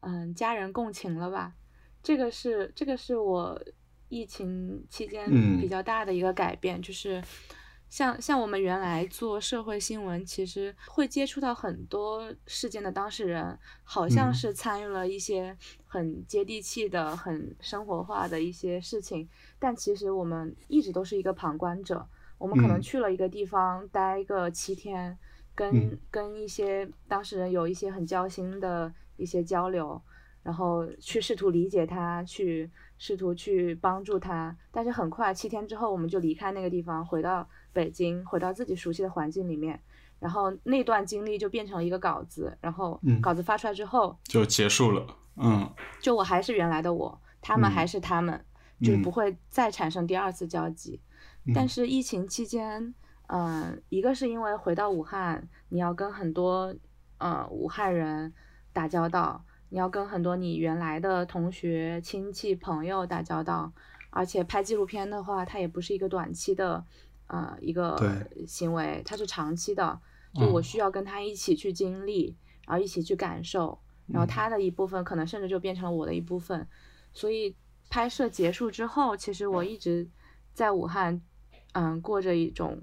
[0.00, 1.52] 嗯、家人共情了吧。
[2.02, 3.62] 这个是这个是我
[4.08, 7.22] 疫情期间嗯比较大的一个改变，就是
[7.90, 15.54] 像像我们原来做社会新闻，其实会接触到很多事件的当事人，好像嗯是参与了一些
[15.86, 22.06] 很接地气的、很生活化的一些事情，但其实我们一直都是一个旁观者。
[22.38, 25.18] 我们可能嗯去了一个地方待个七天，
[25.54, 30.00] 跟、嗯跟一些当事人有一些很交心的一些交流，
[30.42, 34.56] 然后去试图理解他，去试图去帮助他。
[34.70, 39.80] 但是很快七天之后，我们就离开那个地方，回到北京，回到自己熟悉的环境里面。
[40.18, 45.06] 然后那段经历就变成了一个稿子，然后嗯稿子发出来之后，就结束了。
[45.36, 45.66] 嗯
[46.00, 48.44] 就我还是原来的我，他们嗯还是他们，
[48.82, 51.00] 就不会再产生第二次交集。
[51.46, 52.94] 嗯但是疫情期间，
[53.28, 56.74] 嗯、一个是因为回到武汉，你要跟很多
[57.16, 58.34] 呃武汉人
[58.74, 63.72] 打交道，你要跟很多你原来的同学、亲戚、朋友打交道，
[64.10, 66.84] 而且拍纪录片的话，它也不是一个短期的
[67.30, 67.96] 呃一个
[68.46, 70.00] 行为，它是长期的，
[70.34, 70.62] 就我嗯。
[70.62, 74.28] 需要跟他一起去经历，然后一起去感受，然后嗯。
[74.28, 76.66] 他的一部分可能甚至就变成了我的一部分，
[77.12, 77.56] 所以
[77.88, 80.08] 拍摄结束之后，其实我一直
[80.52, 81.20] 在武汉，
[81.72, 82.82] 嗯，过着一种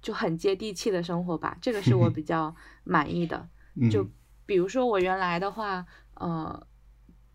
[0.00, 3.48] 就很接地气的生活吧，这个是我 比较满意的。
[3.74, 3.90] 嗯。
[3.90, 4.06] 就
[4.46, 6.66] 比如说我原来的话，呃，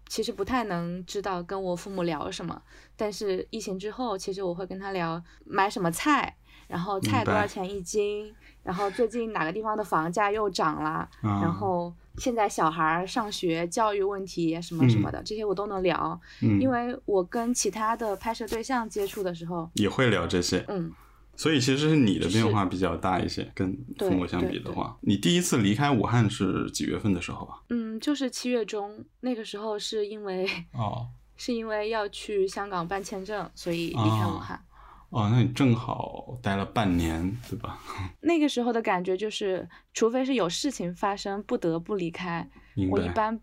[0.08, 2.64] 其实不太能知道跟我父母聊什么，
[3.02, 6.38] 但是疫情之后，其实我会跟他聊买什么菜，
[6.68, 16.62] 然后菜多少钱一斤，然后最近哪个地方的房价又涨了，啊然后现在小孩儿上学教育问题什么什么的，这些我都能聊，嗯。
[16.62, 20.94] 因为我跟其他的拍摄对象接触的时候，也会聊这些，嗯，
[21.36, 27.58] 所以其实是你的变化比较大一些，跟对父母相比的话，你第一次离开武汉是几月份的时候啊？
[27.70, 31.08] 嗯，就是七月中那个时候是因为哦
[31.44, 34.64] 是因为要去香港办签证，所以离开武哦汉。
[35.10, 37.80] 哦，那你正好待了半年，对吧？
[38.22, 42.48] 那个时候的感觉就是，除非是有事情发生，不得不离开，
[42.92, 43.40] 我一般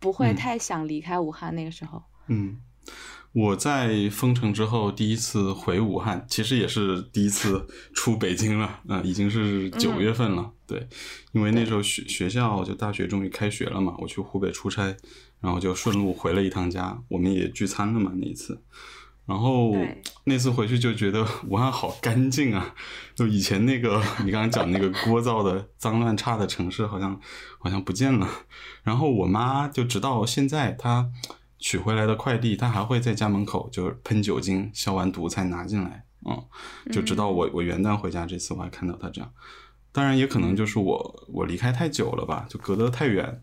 [0.00, 1.54] 不会嗯太想离开武汉。
[1.54, 2.56] 那个时候，嗯，
[3.32, 10.50] 我在封城之后第一次回武汉，其实也是第一次出北京了，嗯、已经是九月份了。
[10.66, 10.88] 对，
[11.32, 14.96] 因为那时候学学校就大学终于开学了嘛，我去湖北出差，
[15.44, 18.62] 然后就顺路回了一趟家，我们也聚餐了嘛那一次。
[19.26, 19.74] 然后
[20.24, 22.74] 那次回去就觉得武汉好干净啊！
[23.14, 27.20] 就以前那个你刚刚讲那个聒噪的、脏乱差的城市，好像
[27.58, 28.26] 好像不见了。
[28.82, 31.10] 然后我妈就直到现在，她
[31.58, 36.06] 取回来的快递，她还会在家门口就是喷酒精消完毒才拿进来。
[36.26, 36.42] 嗯，
[36.90, 39.30] 就直到我我元旦回家这次，我还看到她这样。
[39.92, 43.42] 当然也可能就是我我离开太久了吧，就隔得太远，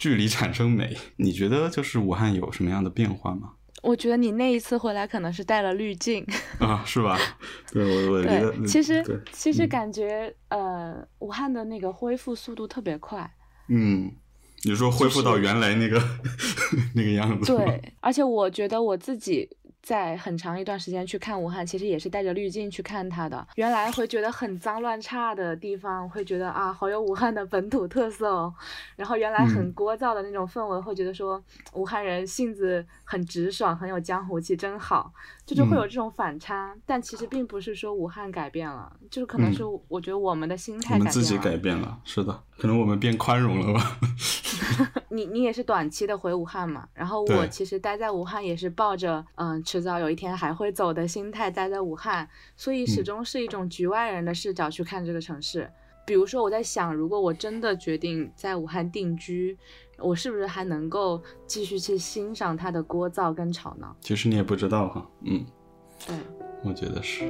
[0.00, 0.96] 距离产生美。
[1.16, 3.52] 你觉得就是武汉有什么样的变化吗？
[3.82, 6.26] 我觉得你那一次回来可能是带了滤镜。
[6.58, 7.16] 啊，是吧？
[7.72, 13.30] 对我我其实其实嗯感觉、呃，武汉的那个恢复速度特别快。
[13.68, 14.10] 嗯，
[14.64, 16.02] 你说恢复到原来那个、
[16.94, 17.54] 那个样子？
[17.56, 19.48] 对，而且我觉得我自己
[19.82, 23.46] 在很长一段时间去看武汉，其实也是带着滤镜去看它的。
[23.56, 28.54] 原来会觉得很脏乱差的地方，会觉得啊，好有武汉的本土特色哦。
[28.96, 35.12] 然后原来很嗯聒噪的那种氛围，会觉得说武汉人性子很直爽，很有江湖气，真好。
[35.46, 41.00] 就是会有嗯这种反差，但其实并不是说武汉改变了，就是可能是我觉得我们的心态改变了。
[41.00, 43.98] 我们自己改变了，是的，可能我们变宽容了吧？
[45.08, 55.70] 你你也是短期的回武汉嘛，然后我其实待在武汉也是抱着嗯迟早有一天还会走的心态待在武汉，所以始嗯终是一种局外人的视角去看这个城市。
[56.06, 59.56] 比如说我在想，如果我真的决定在武汉定居，
[59.98, 63.94] 我是不是还能够继续去欣赏它的聒噪跟吵闹？
[64.00, 65.44] 其实你也不知道哈，嗯，
[66.06, 66.16] 对。
[66.64, 67.24] 我觉得是。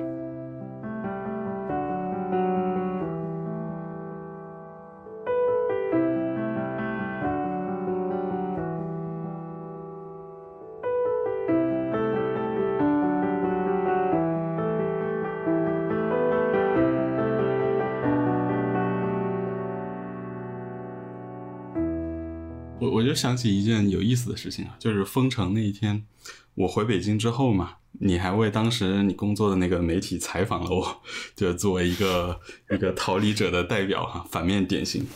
[23.21, 26.07] 想起一件有意思的事情啊，就是封城那一天，
[26.55, 31.03] 我回北京之后嘛，你还为当时你工作的那个媒体采访了我，
[31.37, 32.41] 就作为一个
[32.71, 35.07] 一个逃离者的代表哈，反面典型。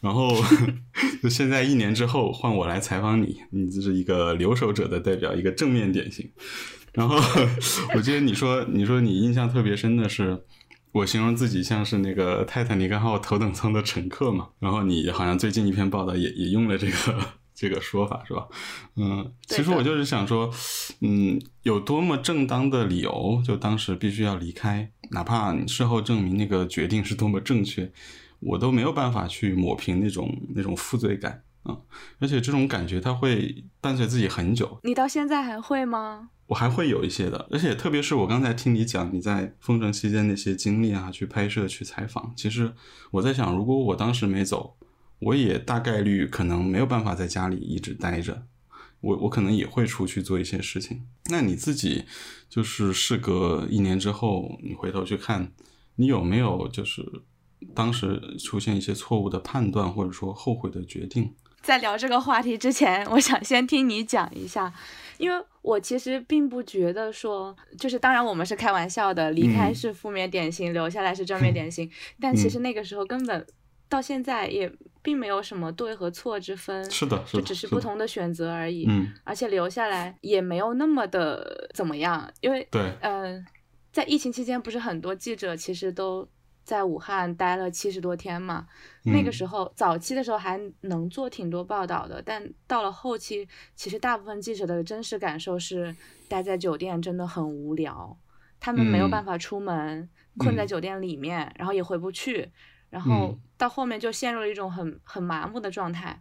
[0.00, 0.30] 然后
[1.22, 6.30] 就现在一年之后换我来采访你，你就是一个留守者的代表，一个正面典型。
[6.92, 7.16] 然后
[7.96, 10.44] 我记得你说你说你印象特别深的是。
[10.92, 16.94] 我形容自己像是那个泰坦尼克号头等舱的乘客嘛，然后你好像最近一篇报道也也用了这个
[17.56, 18.46] 这个说法是吧？
[18.96, 20.52] 嗯，其实我就是想说，
[21.00, 27.90] 嗯，有多么正当的理由，就当时必须要离开，哪怕你事后证明那个决定是多么正确，
[28.40, 31.78] 我都没有办法去抹平那种那种负罪感啊，
[32.18, 34.78] 而且这种感觉它会伴随自己很久。
[34.82, 36.28] 你到现在还会吗？
[36.48, 42.72] 我还会有一些的，而且特别是我刚才听你讲你在封城期间那些经历啊，去拍摄、去采访，其实
[43.12, 44.76] 我在想，如果我当时没走，
[45.18, 48.46] 我也大概率可能没有办法在家里一直待着，
[49.00, 51.06] 我我可能也会出去做一些事情。
[51.30, 52.04] 那你自己
[52.48, 55.52] 就是事隔一年之后，你回头去看，
[55.96, 57.02] 你有没有就是
[57.74, 61.34] 当时出现一些错误的判断，或者说后悔的决定？
[61.62, 64.72] 在聊这个话题之前，我想先听你讲一下。
[65.18, 71.90] 因为我其实并不觉得说，就是当然我们是开玩笑的，离开是负面典型，留下来是正面典型。
[72.20, 73.44] 但其实那个时候根本
[73.88, 74.72] 到现在也
[75.02, 78.86] 并没有什么对和错之分，是的，就只是不同的选择而已。
[78.88, 83.44] 嗯，而且留下来也没有那么的怎么样，因为对，嗯，
[83.92, 86.28] 在疫情期间不是很多记者其实都。
[86.66, 88.66] 在武汉待了七十多天嘛，
[89.04, 95.94] 那个时候早期的时候还能做挺多报道的，但到了后期，其实大部分记者的真实感受是
[96.28, 98.18] 待在酒店真的很无聊，
[98.58, 102.50] 他们没有办法出门，困在酒店里面，然后也回不去，
[102.96, 106.18] 然后到后面就陷入了一种很很麻木的状态。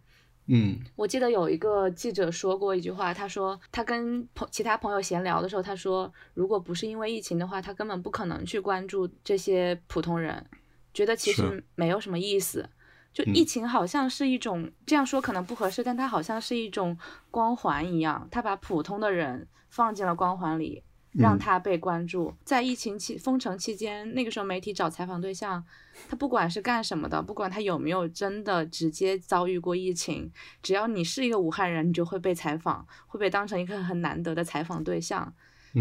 [0.47, 10.45] 嗯，我记得有一个记者说过一句话，他说他跟朋其他朋友闲聊的时候，他说如果不是因为疫情的话，他根本不可能去关注这些普通人，
[10.93, 12.69] 觉得其实没有什么意思。
[13.13, 16.97] 就疫情好像是一种这样说可能不合适，但它好像是一种
[17.32, 20.84] 光环一样，他把普通的人放进了光环里。
[21.18, 25.63] 让他被关注，在疫情期封城期间，那个时候媒体找采访对象，
[26.09, 30.30] 他不管是干什么的，不管他有没有真的直接遭遇过疫情，
[30.61, 35.34] 只要你是一个武汉人，你就会被采访，会被当成一个很难得的采访对象。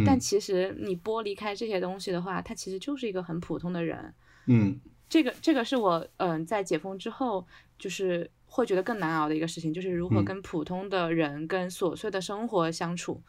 [0.05, 4.13] 但其实你剥离开这些东西的话，他其实就是一个很普通的人。
[4.47, 7.47] 嗯，这个这个是我嗯在解封之后，
[7.79, 13.23] 就是会觉得更难熬的一个事情，就是如何跟普通的人跟琐碎的生活相处。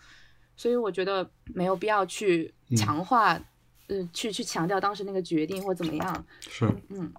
[0.56, 3.40] 所以我觉得没有必要去强化，
[3.88, 6.26] 嗯，去去强调当时那个决定或怎么样。
[6.40, 7.12] 是，嗯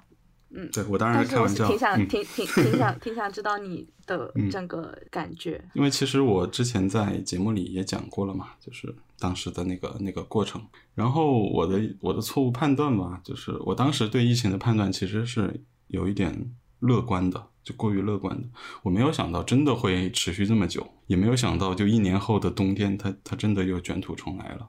[0.50, 1.66] 嗯，对我当然开玩笑。
[1.68, 5.62] 挺想挺挺挺想挺想知道你的 整个感觉。
[5.74, 10.64] 因为其实我之前在节目里也讲过了嘛，就是当时的那个那个过程。
[10.94, 17.48] 然后我的我的错误判断吧，就是我当时对疫情的判断其实是有一点乐观的。
[17.62, 18.48] 就过于乐观的，
[18.84, 24.68] 我没有想到真的会持续这么久，也没有想到就一年后的冬天，它它真的又卷土重来了。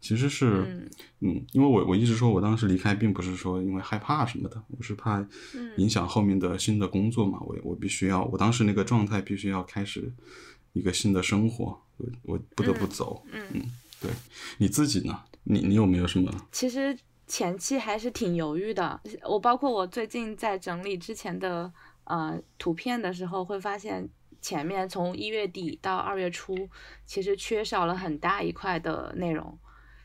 [0.00, 0.90] 其实是，
[1.20, 5.22] 嗯，因为我我一直说我当时离开，并不是说因为害怕什么的，我是怕
[5.76, 7.38] 影响后面的新的工作嘛。
[7.42, 10.10] 我我必须要，我当时那个状态必须要开始
[10.72, 13.22] 一个新的生活，我我不得不走。
[13.30, 13.62] 嗯，
[14.00, 14.10] 对，
[14.56, 15.20] 你自己呢？
[15.44, 16.32] 你你有没有什么？
[16.50, 16.96] 其实
[17.32, 21.72] 前期还是挺犹豫的，我包括我最近在整理之前的。
[22.04, 24.08] 呃，图片的时候会发现
[24.40, 26.68] 前面从一月底到二月初，
[27.06, 29.56] 其实缺少了很大一块的内容。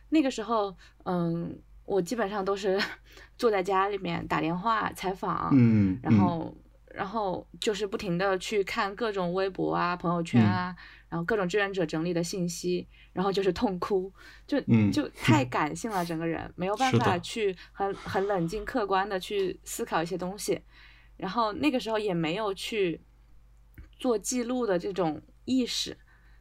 [0.09, 0.75] 那个时候，
[1.05, 2.79] 嗯，我基本上都是
[3.35, 6.55] 坐在家里面打电话采访，嗯，然后
[6.97, 10.75] 然后就是不停的去看各种微博啊、朋友圈啊，
[11.09, 14.11] 然后各种志愿者整理的信息，然后就是痛哭，
[14.47, 14.59] 就
[14.91, 20.59] 就太感性了，整个人没有办法去很很冷静客观的去思考一些东西。
[21.17, 22.99] 然后那个时候也没有去
[23.99, 25.95] 做记录的这种意识，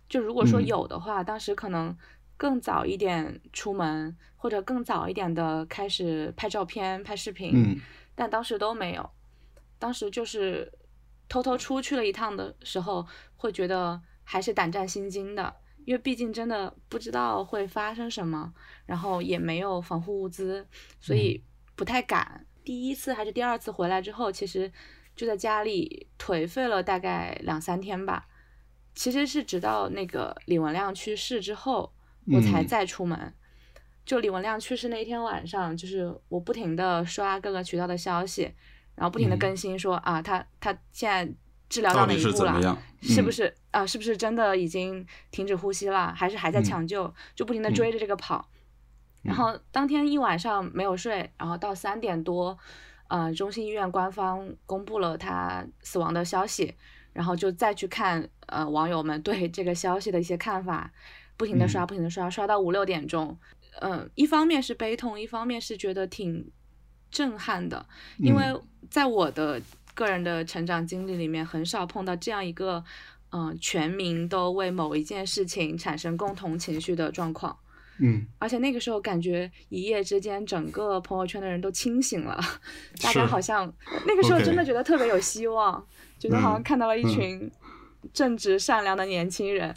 [0.08, 1.94] 就如果说有的话，当时可能
[2.38, 7.78] 更早一点出门，或者更早一点的开始拍照片、拍视频，
[8.14, 9.10] 但当时都没有。
[9.78, 10.72] 当时就是
[11.28, 13.06] 偷偷出去了一趟的时候，
[13.36, 15.54] 会觉得还是胆战心惊的，
[15.84, 18.52] 因为毕竟真的不知道会发生什么，
[18.86, 20.66] 然后也没有防护物资，
[21.00, 21.42] 所以
[21.74, 22.46] 不太敢。
[22.64, 24.72] 第一次还是第二次回来之后，其实
[25.14, 28.26] 就在家里颓废了大概两三天吧。
[28.94, 31.92] 其实是直到那个李文亮去世之后，
[32.32, 33.34] 我才再出门。
[34.06, 38.52] 就李文亮去世那一天晚上，就是我不停的刷各个渠道的消息，
[38.96, 41.32] 然后不停的更新说啊，他他现在
[41.68, 42.78] 治疗到哪一步了？
[43.02, 43.86] 是不是是啊？
[43.86, 46.12] 是不是真的已经停止呼吸了？
[46.14, 47.12] 还是还在抢救？
[47.34, 48.48] 就不停的追着这个跑。
[49.22, 52.56] 然后当天一晚上没有睡，然后到三点多，
[53.08, 56.74] 呃，中心医院官方公布了他死亡的消息，
[57.12, 60.92] 然后就再去看呃网友们对 这个消息的一些看法，
[61.36, 63.36] 不停的刷，不停的刷，刷到五六点钟。
[63.80, 66.50] 嗯，一方面是悲痛，一方面是觉得挺
[67.10, 67.84] 震撼的，
[68.18, 68.44] 因为
[68.90, 69.60] 在我的
[69.94, 72.84] 个人的成长经历里面，很少碰到这样一个，
[73.30, 77.56] 嗯，全民都为某一件事情产生共同情绪的状况。
[77.98, 82.38] 嗯，而且那个时候感觉一夜之间整个朋友圈的人都清醒了，
[83.02, 83.72] 大家好像
[84.06, 85.82] 那个时候真的觉得特别有希望，
[86.18, 87.50] 觉得好像看到了一群
[88.12, 89.74] 正直善良的年轻人。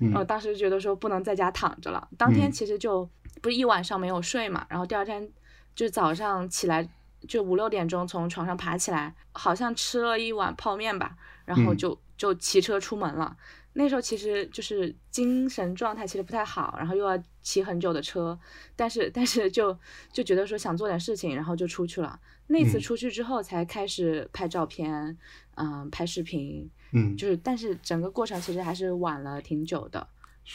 [0.00, 3.08] 嗯，当时觉得说不能在家躺着了，当天其实就
[3.40, 5.26] 不是一晚上没有睡嘛，然后第二天
[5.74, 6.88] 就早上起来
[7.28, 13.36] 就五六点钟从床上爬起来，好像吃了一碗泡面吧，然后就就骑车出门了。
[13.74, 18.38] 那时候其实就是精神状态其实不太好，然后又要骑很久的车，
[18.76, 19.74] 但是但是就
[20.12, 22.20] 就觉得说想做点事情，然后就出去了。
[22.48, 25.16] 那次出去之后才开始拍照片，
[25.54, 30.06] 嗯，拍视频，嗯，就是但是整个过程其实还是晚了挺久的。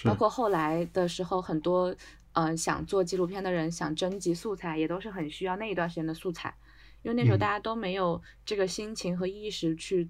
[0.03, 1.95] 包括后来的时候，很多
[2.37, 6.53] 嗯想做纪录片的人想征集素材，也都是很需要那一段时间的素材，
[7.03, 10.09] 因为那时候大家都没有这个心情和意识去。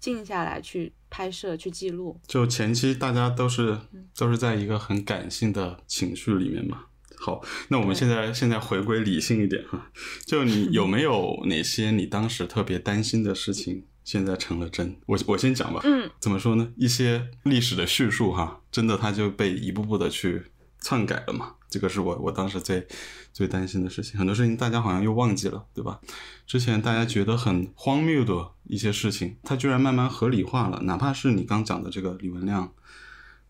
[0.00, 3.76] 静下来去拍摄、去记录，就前期大家都是
[4.16, 6.84] 都是在一个很感性的情绪里面嘛。
[7.16, 9.90] 好，那我们现在现在回归理性一点哈，
[10.24, 14.96] 就你有没有 哪些你当时特别担心的事情，现在成了真？
[15.06, 15.80] 我我先讲吧。
[15.82, 16.72] 嗯，怎么说呢？
[16.76, 20.44] 一些历史的叙述哈，真的它就被一步步的去
[20.78, 21.56] 篡改了嘛。
[21.70, 22.86] 这个是我我当时最
[23.32, 26.00] 最担心的事情，很多事情大家好像又忘记了，对吧？
[26.46, 30.80] 之前大家觉得很荒谬的一些事情，它居然慢慢合理化了。
[30.82, 32.72] 哪怕是你刚讲的这个李文亮，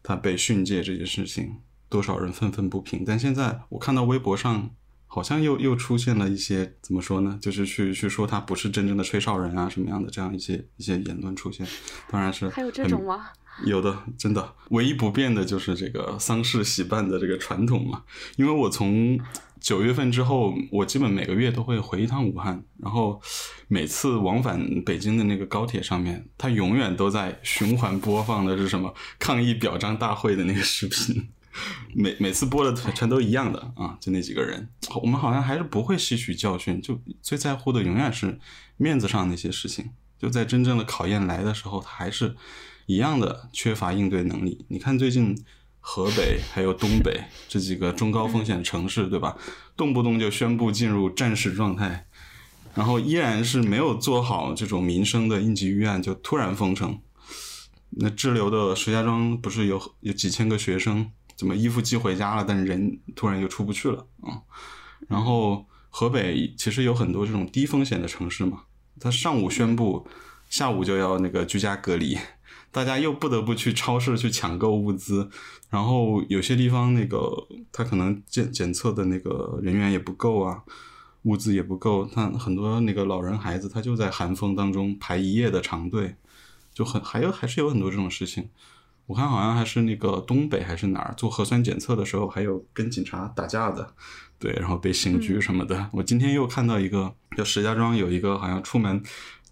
[0.02, 1.58] 他被训诫这件事情，
[1.88, 3.04] 多少人愤愤不平。
[3.06, 4.70] 但现在我看到微博上
[5.06, 7.38] 好像又又出现了一些怎么说呢？
[7.40, 11.66] 就是去去说他不是真正的吹哨人啊什么样的这样一些一些言论出现，
[12.10, 13.28] 当然是还有这种吗？
[13.64, 18.02] 有的，真的，唯一不变的就是这个丧事喜办的这个传统嘛。
[18.36, 19.18] 因为我从
[19.60, 23.20] 九月份之后，我基本每个月都会回一趟武汉，然后
[23.66, 31.28] 每次往返北京的那个高铁上面，它永远都在循环播放的是什么抗议表彰大会的那个视频，
[31.94, 34.68] 每每次播的全都一样的啊，就那几个人。
[35.02, 38.38] 我们好像还是不会吸取教训，就最在乎的永远是
[38.76, 42.36] 面子上那些事情，就在真正的考验来的时候，他还是。
[42.88, 44.64] 一样的缺乏应对能力。
[44.68, 45.38] 你看最近
[45.78, 49.36] 河北还有东北这几个中高风险城市，对吧？
[49.76, 52.06] 动不动就宣布进入战时状态，
[52.74, 56.98] 然后依然是没有做好这种民生的应急预案，就突然封城。
[57.90, 64.40] 那滞留的石家庄不是有有几千个学生，怎么衣服寄回家了，但人突然又出不去了啊？
[65.08, 68.62] 然后河北其实有很多这种低风险的城市嘛，
[68.98, 70.08] 他上午宣布，
[70.48, 72.16] 下午就要那个居家隔离。
[72.70, 75.28] 大家又不得不去超市去抢购物资，
[75.70, 80.62] 然后有些地方那个他可能检检测的那个人员也不够啊，
[81.22, 86.16] 物资也不够，他很多那个老人孩子他就在寒风当中排一夜的长队，
[86.74, 88.48] 就很还有还是有很多这种事情。
[89.06, 93.94] 我看好像还是那个东北还是哪儿做核酸检测的时候，还有跟警察打架的，
[94.38, 95.88] 对，然后被刑拘什么的。
[95.94, 99.02] 我今天又看到一个，就石家庄有一个好像出门。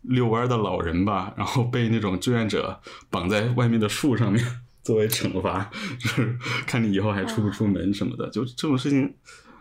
[0.08, 2.80] 遛弯的老人吧，然后被那种志愿者
[3.10, 4.44] 绑在外面的树上面
[4.82, 9.14] 作为惩罚，就是看你以后还出不出门什么的，就这种事情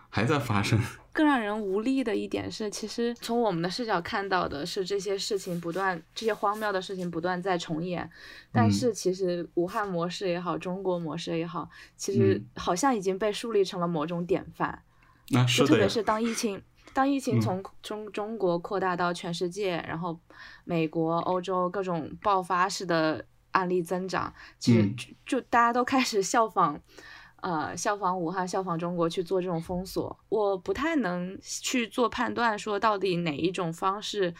[0.09, 0.79] 还在发生。
[1.11, 8.09] 更让人无力的一点是，其实从我们的视角看到的是这些事情不断，这些荒谬的事情不断在重演。
[8.51, 14.83] 但是其实武汉模式也好，中国模式也好，其实好像已经被树立成了某种典范。
[15.29, 15.67] 那是的。
[15.69, 16.61] 特别是当疫情。
[16.95, 20.17] 当疫情从中中国扩大到全世界，然后
[20.63, 24.89] 美国、欧洲各种爆发式的案例增长，其实
[25.25, 26.79] 就大家都开始效仿，
[27.41, 30.17] 呃，效仿武汉、效仿中国去做这种封锁。
[30.29, 34.33] 我不太能去做判断，说到底哪一种方式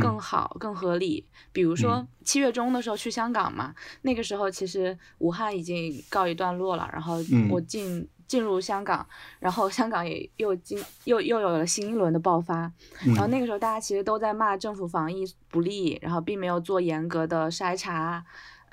[0.00, 1.26] 更好、更合理。
[1.52, 7.18] 比如说七月中的时候去香港嘛，那个时候其实武汉已经告一段落了，然后
[7.50, 8.08] 我进。
[8.28, 9.08] 进入香港，
[9.38, 12.70] 然后香港也又进又又有了新一轮的爆发，
[13.06, 18.22] 然后那个时候大家其实都在骂政府防疫不力，然后并没有做严格的筛查，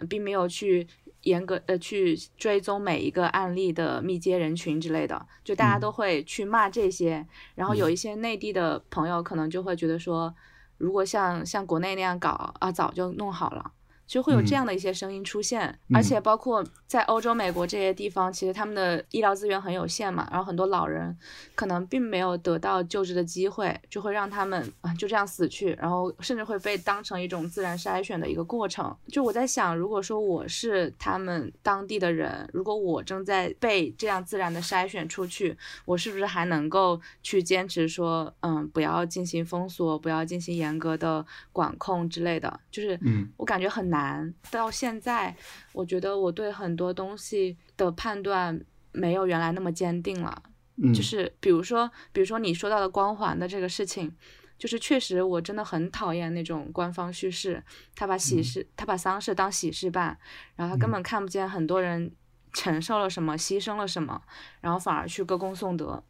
[0.09, 0.85] 并没有去
[1.21, 10.35] 严格呃去追踪每一个案例的密接人群之类的，就大家都会去骂这些，然后有一些内地的朋友可能就会觉得说，
[10.77, 13.74] 如果像像国内那样搞啊，早就弄好了。
[14.07, 21.17] 就会有这样的一些声音出现，而且包括在欧洲、美国这些地方，其实他们的医疗资源很有限嘛，然后很多老人
[21.55, 28.95] 可能并没有得到救治的机会，就会让他们啊就这样死去，然后甚至会被当成一种自然筛选的一个过程。
[29.07, 42.59] 就我在想，如果说我是他们当地的人，如果我正在被这样自然的筛选出去，我是不是还能够去坚持说，嗯，不要进行封锁，不要进行严格的管控之类的？
[42.69, 43.94] 就是，嗯，我感觉很难。
[43.95, 45.35] 难到现在，
[45.71, 48.59] 我觉得我对很多东西的判断
[48.91, 50.43] 没有原来那么坚定了。
[50.77, 54.13] 嗯，就是比如说，比如说你说到的光环的这个事情，
[54.57, 57.63] 就是确实我真的很讨厌那种官方叙事，
[57.95, 60.17] 他把喜事他把丧事当喜事办，
[60.57, 62.11] 然后他根本看不见很多人
[62.51, 64.21] 承受了什么，牺牲了什么，
[64.59, 66.03] 然后反而去歌功颂德。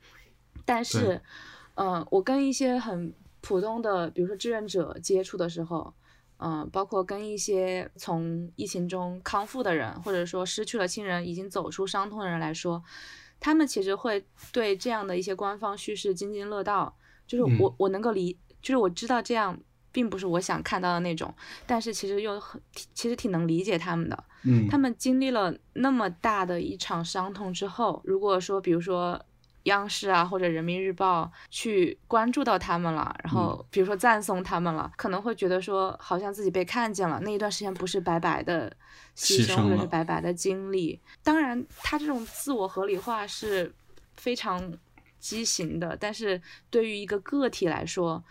[0.65, 1.21] 但是，
[1.75, 5.93] 嗯，我跟一些很普通的，比如说志愿者接触的时候。
[6.37, 12.83] 嗯，包括跟一些从疫情中康复的人，或者说失去了亲人、已经走出伤痛的人来说，
[13.39, 16.95] 他们其实会对这样的一些官方叙事津津乐道。
[17.25, 19.57] 就是我我能够理，就是我知道这样
[19.91, 21.33] 并不是我想看到的那种，
[21.65, 22.61] 但是其实又很
[22.93, 24.23] 其实挺能理解他们的。
[24.43, 29.19] 嗯，他们经历了那么大的一场伤痛之后，如果说比如说。
[29.65, 38.71] 央视啊，或者人民日报去关注到他们了，然后比如说赞颂他们了，可能会觉得说好像自己被看见了，那一段时间不是白白的
[39.15, 40.99] 牺牲，或者是白白的经历。
[41.23, 43.73] 当然，他这种自我合理化是
[44.15, 44.71] 非常
[45.19, 46.39] 畸形的，但是
[46.69, 48.23] 对于一个个体来说，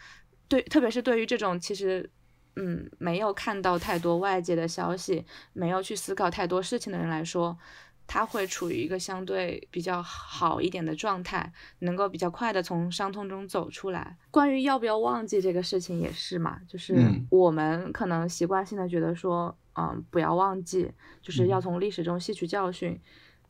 [0.46, 2.08] 对，特别是对于这种其实
[2.54, 7.58] 嗯没有看到太多外界的消息，没有去思考太多事情的人来说。
[8.06, 14.16] 他会处于一个相对比较好一点的状态，能够比较快的从伤痛中走出来。
[14.30, 16.96] 关于要不要忘记这个事情也是嘛，就是
[17.30, 20.90] 我们可能习惯性的觉得说，嗯，不要忘记，
[21.22, 23.00] 就是要从历史中吸取教训。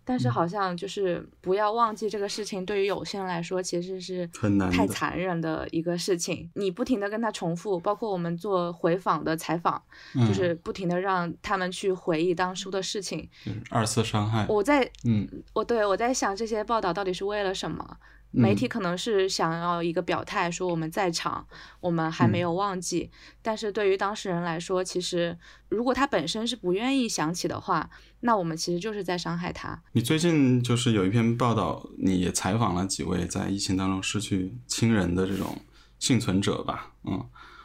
[0.05, 6.50] 但是好像就是不要忘记这个事情，对于有些人来说其实是很难、太残忍的一个事情。
[6.55, 9.82] 你不停的跟他重复，包括我们做回访的采访，
[10.28, 13.28] 就是不停的让他们去回忆当初的事情，
[13.70, 14.46] 二次伤害。
[14.48, 17.96] 我在，嗯，我对我在想这些报道到底是为了什么？
[18.35, 21.47] 媒体可能是想要一个表态，说我们在场，
[21.80, 23.11] 我们还没有忘记。
[23.41, 27.89] 但是对于当事人来说，其实如果他本身是不愿意想起的话，
[28.20, 29.82] 那我们其实就是在伤害他。
[29.93, 35.61] 你最近就是有一篇报道，你也采访了几位在疫情当中失去亲人的这种
[35.99, 36.93] 幸存者吧？
[37.05, 37.24] 嗯，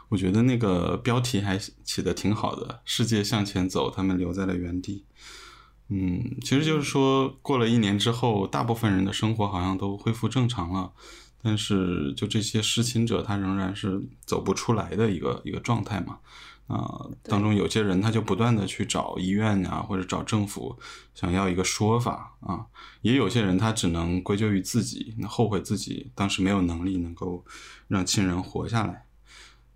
[0.10, 5.06] 我觉得那个标题还起得挺好的，“世界向前走，他们留在了原地。”
[5.92, 10.94] 嗯，其实就是说，过了一年之后，大部分人的生活好像都恢复正常了，
[11.42, 16.20] 但是就这些失亲者，他仍然是走不出来的一个一个状态嘛。
[16.68, 20.78] 啊，当中有些人他就不断的去找医院啊，或者找政府，
[21.16, 22.68] 想要一个说法啊。
[23.02, 27.44] 也有些人他只能归咎于自己，后悔自己当时没有能力能够
[27.88, 29.06] 让亲人活下来。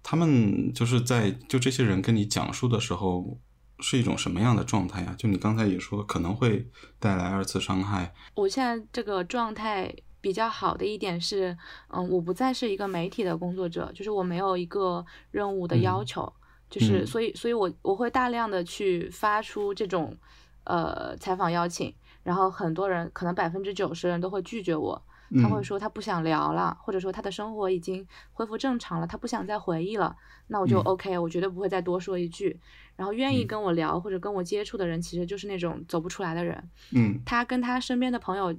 [0.03, 3.39] 他们就是在就这些人跟你讲述的时候。
[3.83, 5.13] 是一种什么样的状态呀？
[5.17, 6.65] 就你刚才也说，可能会
[6.99, 8.13] 带来二次伤害。
[8.33, 11.55] 我现在这个状态比较好的一点是，
[11.89, 16.31] 嗯，我不再是一个媒体的工作者，就是我没有一个任务的要求，
[16.69, 20.17] 就是所以，所以我我会大量的去发出这种
[20.63, 24.99] 呃采访邀请，然后很多人可能百分之九十人都会拒绝我。
[25.41, 30.15] 他会说他不想聊了，或者说他的生活已经恢复正常了，他不想再回忆了。
[30.47, 32.59] 那我就 OK，我绝对不会再多说一句。
[32.95, 36.69] 然后愿意跟我聊或者跟我接触的人，其实就是那种走不出来的人。
[36.91, 38.55] 嗯，他跟他身边的朋友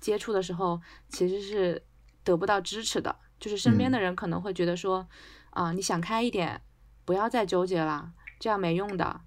[0.00, 1.82] 接触的时候，其实是
[2.22, 3.14] 得不到支持的。
[3.40, 5.06] 就是身边的人可能会觉得说，
[5.50, 6.60] 啊，你想开一点，
[7.04, 9.20] 不要再纠结了，这样没用的。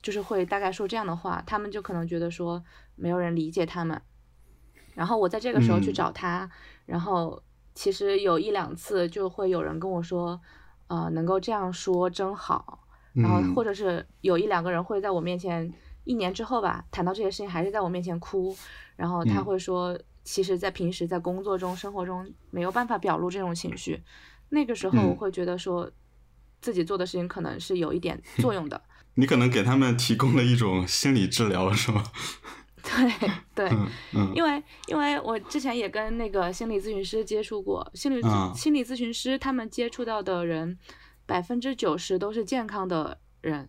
[0.00, 4.00] 就是会大概说这样的话，他们就可能觉得说没有人理解他们。
[4.96, 6.50] 然后我在这个时候去找他，
[6.86, 7.40] 然后
[7.74, 10.40] 其实有一两次就会有人跟我说，
[10.86, 12.80] 呃，能够这样说真好。
[13.12, 15.70] 然后或者是有一两个人会在我面前，
[16.04, 18.56] 一年之后吧，谈到这些事情还是在我面前哭。
[18.96, 24.02] 然后他会说，其实，在平时在工作中、生活中没有办法表露这种情绪。
[24.48, 25.90] 那个时候我会觉得说，
[26.62, 28.82] 自己做的事情可能是有一点作用的。
[29.16, 32.02] 你可能给他们提供了一种心理治疗，是吗？
[33.54, 33.70] 对对，
[34.34, 38.22] 因为因为我之前也跟那个心理咨询师接触过，心理
[38.54, 40.78] 心理咨询师他们接触到的人，
[41.26, 43.68] 百分之九十都是健康的人，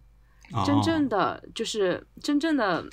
[0.65, 2.85] 真正的就是真正的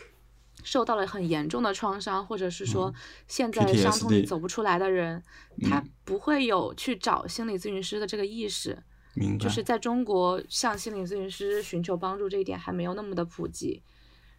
[0.63, 2.93] 受到了很严重的创伤，或者是说。
[3.29, 5.23] 现在伤痛里走不出来的人，
[5.63, 8.83] 他不会有去找心理咨询师的这个意识，
[9.15, 9.37] 明。
[9.37, 9.39] 白。
[9.39, 13.83] 就是在中国向心理咨询师寻求帮助这一点还没有那么的普及。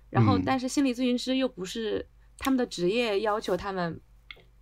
[0.10, 4.00] 然后，嗯但是心理咨询师又不是他们的职业要求他们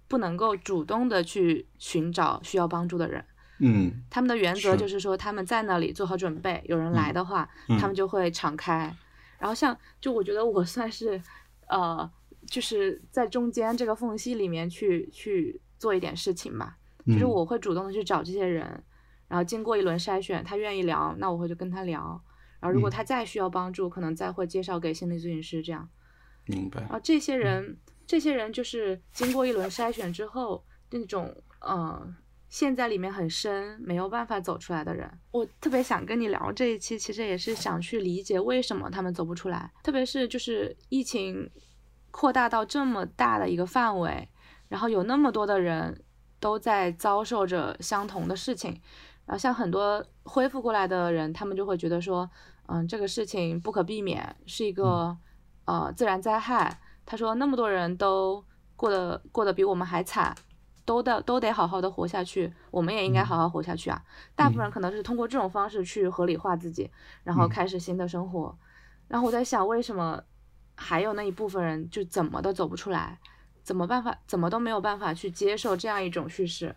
[0.07, 3.23] 不能够主动的去寻找需要帮助的人。
[3.59, 8.95] 嗯他们的原则就是说，他们在那里做好准备，有人来的话，嗯他们就会敞开。
[9.39, 11.21] 然后像，就我觉得我算是，
[11.67, 12.09] 呃，
[12.47, 16.77] 就是在中间这个缝隙里面去去做一点事情吧。
[17.05, 18.83] 就是嗯我会主动的去找这些人，
[19.27, 22.21] 然后经过一轮筛选，他愿意聊，那我会就跟他聊。
[22.63, 25.89] 然后如果嗯他再需要帮助，可能再会介绍给心理咨询师这样。
[26.45, 26.89] 明白然。
[26.91, 32.15] 后这些人，这些人就是经过一轮筛选之后，那种呃
[32.47, 41.51] 陷在里面很深，没有办法走出来的人，我特别想跟你聊这一期，其实也是想去理解为什么他们走不出来，特别是就是疫情
[42.11, 44.29] 扩大到这么大的一个范围，
[44.69, 46.01] 然后有那么多的人
[46.39, 48.71] 都在遭受着相同的事情，
[49.25, 52.29] 然后像很多恢复过来的人，他们就会觉得说，
[52.67, 55.17] 嗯，这个事情不可避免，是一个、
[55.65, 56.79] 呃自然灾害。
[57.05, 58.43] 他说那么多人都
[58.75, 60.33] 过得过得比我们还惨，
[60.85, 64.01] 都得都得好好的活下去，我们也应该好好活下去啊。
[64.35, 66.89] 大部分人可能是通过这种方式去合理化自己，
[67.23, 68.57] 然后嗯开始新的生活。
[69.09, 70.23] 然后我在想，为什么
[70.75, 73.19] 还有那一部分人就怎么都走不出来，
[73.61, 76.73] 怎么办法怎么都没有办法去接受这样一种叙事？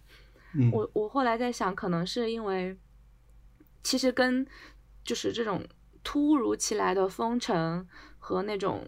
[0.54, 2.76] 嗯我我后来在想，可能是因为，
[3.82, 4.46] 其实跟
[5.04, 5.62] 就是这种
[6.08, 7.84] 突如其来的封城
[8.16, 8.86] 和那种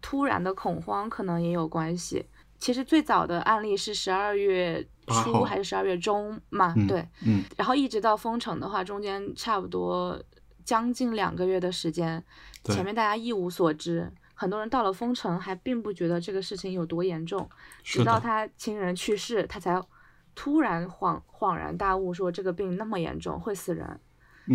[0.00, 2.24] 突然的恐慌可能也有关系。
[2.60, 6.72] 其实最早的案例是十二月初还是十二月中嘛？
[6.76, 10.22] 嗯对，嗯然后一直到封城的话，中间差不多
[10.64, 12.24] 将近两个月的时间，
[12.62, 17.50] 前面大家一无所知，很多人到了封城还并不觉得这个事情有多严重，
[17.82, 19.82] 直到他亲人去世，他才
[20.36, 23.98] 突然恍恍然大悟，说这个病那么严重，会死人。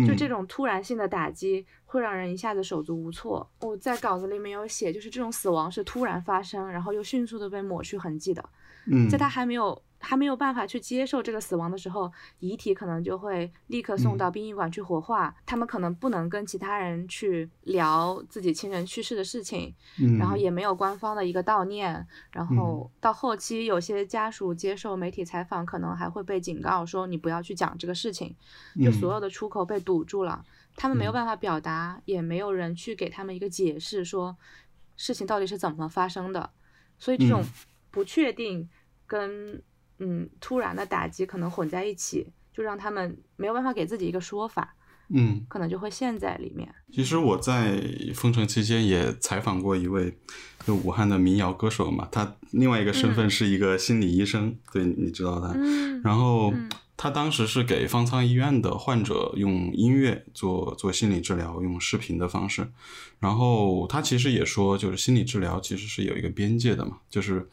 [0.06, 3.48] 就这嗯种突然性的打击，会让人一下子手足无措。
[3.60, 8.44] 我在稿子里面有写，就是这种死亡是突然发生，然后又迅速的被抹去痕迹的。
[8.88, 15.34] 嗯在他还没有还没有办法去接受这个死亡的时候，遗体可能就会立刻送嗯到殡仪馆去火化。
[15.44, 22.06] 他们可能不能跟其他人去聊自己亲人去世的事情，嗯然后也没有官方的一个悼念。
[22.30, 28.36] 然后到后期，有些家属接受媒体采访，可能还会被警告说你不要去讲这个事情，
[28.82, 30.44] 就所有的出口被堵住了，
[30.76, 34.36] 他们没有嗯办法表达，也没有人去给他们一个解释，说
[34.96, 36.50] 事情到底是怎么发生的。
[36.98, 37.48] 所以这种嗯
[37.90, 38.68] 不确定
[39.06, 39.62] 跟
[39.98, 44.74] 嗯突然的打击可能混在一起，就让他们没有办法给自己一个说法，
[45.08, 46.68] 嗯，可能就会陷在里面。
[46.92, 47.82] 其实我在
[48.14, 50.16] 封城期间也采访过一位
[50.66, 55.52] 就武汉的民谣歌手嘛，他另外一个身份嗯是一个心理医生，对，你知道他。
[55.54, 56.68] 嗯，然后嗯
[56.98, 62.66] 他当时是给方舱医院的患者用音乐做做心理治疗，用视频的方式。
[63.20, 67.46] 然后他其实也说，就是心理治疗其实是有一个边界的嘛，就是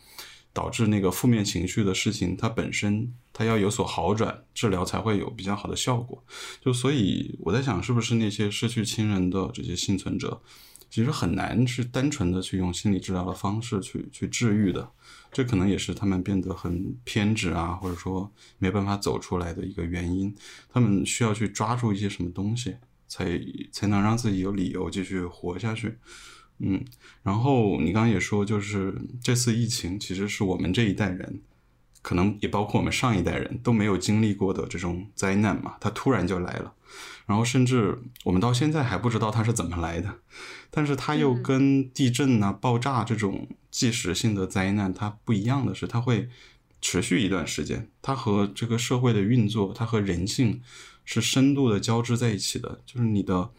[0.54, 6.24] 导致那个负面情绪的事情，它本身它要有所好转，治疗才会有比较好的效果。
[6.62, 10.41] 就所以我在想，是不是那些失去亲人的这些幸存者，
[10.89, 14.88] 其实很难是单纯的去用心理治疗的方式去去治愈的。
[15.32, 20.36] 这可能也是他们变得很偏执啊，或者说没办法走出来的一个原因。
[20.72, 22.76] 他们需要去抓住一些什么东西，
[23.08, 23.41] 才
[23.72, 25.97] 才能让自己有理由继续活下去。
[26.66, 26.84] 嗯，
[27.24, 31.41] 然后你刚刚也说，就是这次疫情其实是我们这一代人，
[32.01, 36.74] 可能也包括我们上一代人都没有经历过的这种灾难嘛，它突然就来了。
[37.26, 40.20] 然后甚至我们到现在还不知道它是怎么来的，
[40.70, 46.30] 但是它又嗯跟地震啊、爆炸这种即时性的灾难它不一样的是，它会
[46.82, 50.61] 持续一段时间，它和这个社会的运作，它和人性
[51.05, 52.82] 是深度的交织在一起的。
[52.86, 53.49] 就是你的，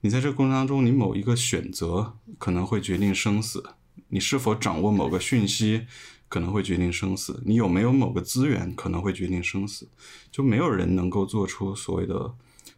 [0.00, 3.64] 你在这个过程当中，你某一个选择可能会决定生死，
[4.08, 5.86] 你是否掌握某个讯息
[6.28, 9.88] 可能会决定生死，你有没有某个资源可能会决定生死，
[10.30, 12.32] 就没有人能够做出所谓的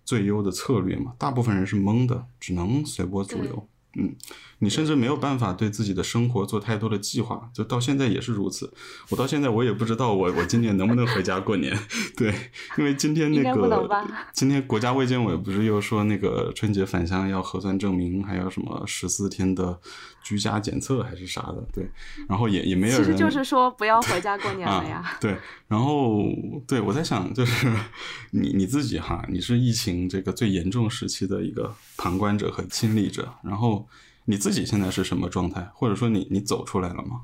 [0.04, 3.68] 最优的策略嘛，大部分人是懵的，只能随波逐流。
[3.94, 4.14] 嗯，
[4.58, 8.72] 你甚至没有办法对自己的生活做太多的计划，就到现在也是如此。
[9.08, 11.76] 我到现在我也不知道我我今年能不能回家过年，
[12.16, 12.32] 对，
[12.78, 19.80] 因为今天那个吧 今天国家卫健委不是又说那个春节返乡要核酸证明，还有什么十四天的
[20.22, 21.90] 居家检测还是啥的，对，
[22.28, 24.98] 然后也也没有人，其实就是说不要回家过年了呀。
[24.98, 25.18] 啊。
[25.20, 25.36] 对，
[25.66, 26.24] 然后
[26.68, 27.66] 对我在想，就是
[28.30, 33.88] 你你自己哈，你是疫情这个最严重时期的一个旁观者和亲历者，然后
[34.30, 37.22] 你自己现在是什么状态，或者说你你走出来了吗？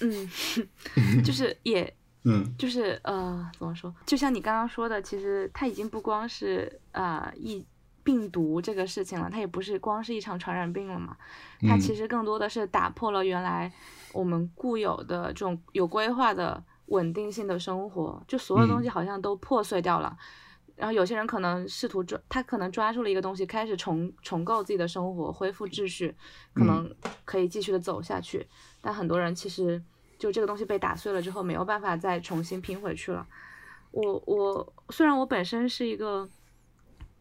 [0.00, 0.28] 嗯，
[1.22, 1.94] 就是也
[2.24, 3.94] 嗯就是呃，怎么说？
[4.06, 7.64] 就像你刚刚说的，其实它已经不光是啊疫
[8.02, 11.16] 病毒这个事情了，它也不是光是一场传染病了嘛，
[11.68, 13.70] 它嗯其实更多的是打破了原来
[14.12, 20.16] 我们固有的这种有规划的稳定性的生活，就所有东西嗯好像都破碎掉了。
[20.76, 26.14] 然后有些人可能试图抓，他可能抓住了一个东西，开始重重构自己的生活，恢复秩序，
[26.54, 28.46] 可嗯能可以继续的走下去。
[28.80, 29.82] 但很多人其实
[30.18, 33.26] 就这个东西被打碎了之后，没有办法再重新拼回去了。
[33.90, 36.28] 我我虽然我本身是一个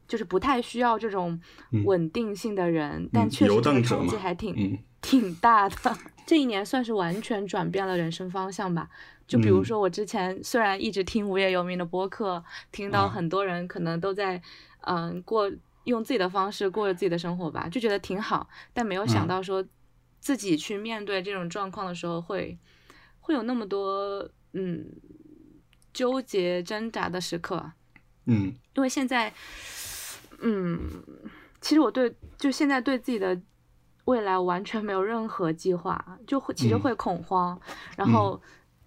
[0.08, 1.40] 就是不太需要这种
[1.72, 5.76] 嗯稳定性的人，但确实这个冲击还挺、嗯挺大的。
[6.26, 8.90] 这一年算是完全转变了人生方向吧。
[9.28, 14.42] 就比如嗯说我之前虽然一直听无业游民的播客，听到啊很多人可能都在
[14.82, 15.52] 嗯过
[15.84, 19.64] 用自己的方式过着自己的生活吧，就觉得挺好，但没有想嗯到说
[20.20, 22.58] 自己去面对这种状况的时候会
[23.20, 24.86] 会有那么多嗯
[25.94, 27.72] 纠结挣扎的时刻。
[28.26, 29.32] 嗯因为现在，
[30.48, 30.80] 嗯，
[31.60, 33.36] 其实我对就现在对自己的
[34.06, 36.80] 未来完全没有任何计划，就会其实嗯。
[36.80, 37.60] 会恐慌，
[37.98, 38.40] 然后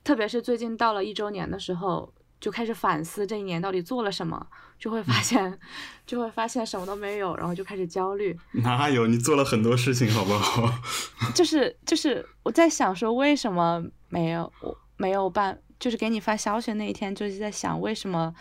[0.04, 4.46] 特别是最近到了一周年的时候，就开始反思这一年到底做了什么，
[4.78, 5.04] 就会嗯。
[5.04, 5.58] 发现，
[6.06, 9.08] 就会发现什么都没有，然后就开始焦虑，哪有？
[9.08, 10.72] 你做了很多事情，好不好？
[11.34, 18.32] 就是就是我在想说为什么没有我没有办，就是给你发消息的那一天，就是在想为什么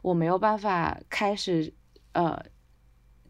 [0.00, 1.72] 我没有办法开始
[2.12, 2.42] 呃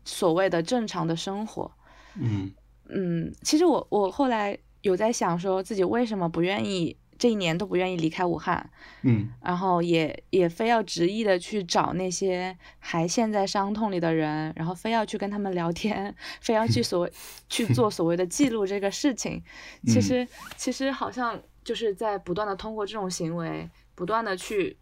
[0.04, 1.70] 所谓的正常的生活。
[2.16, 2.52] 嗯
[2.88, 8.68] 嗯，其实我我后来有在想说自己为什么不愿意这一年都不愿意离开武汉，
[9.02, 17.12] 嗯然后也也非要执意的去找那些还陷在伤痛里的人，然后非要去跟他们聊天， 非要去所谓
[17.48, 19.42] 去做所谓的记录这个事情。
[19.86, 24.76] 其嗯实其实好像就是在不断的通过这种行为，不断的去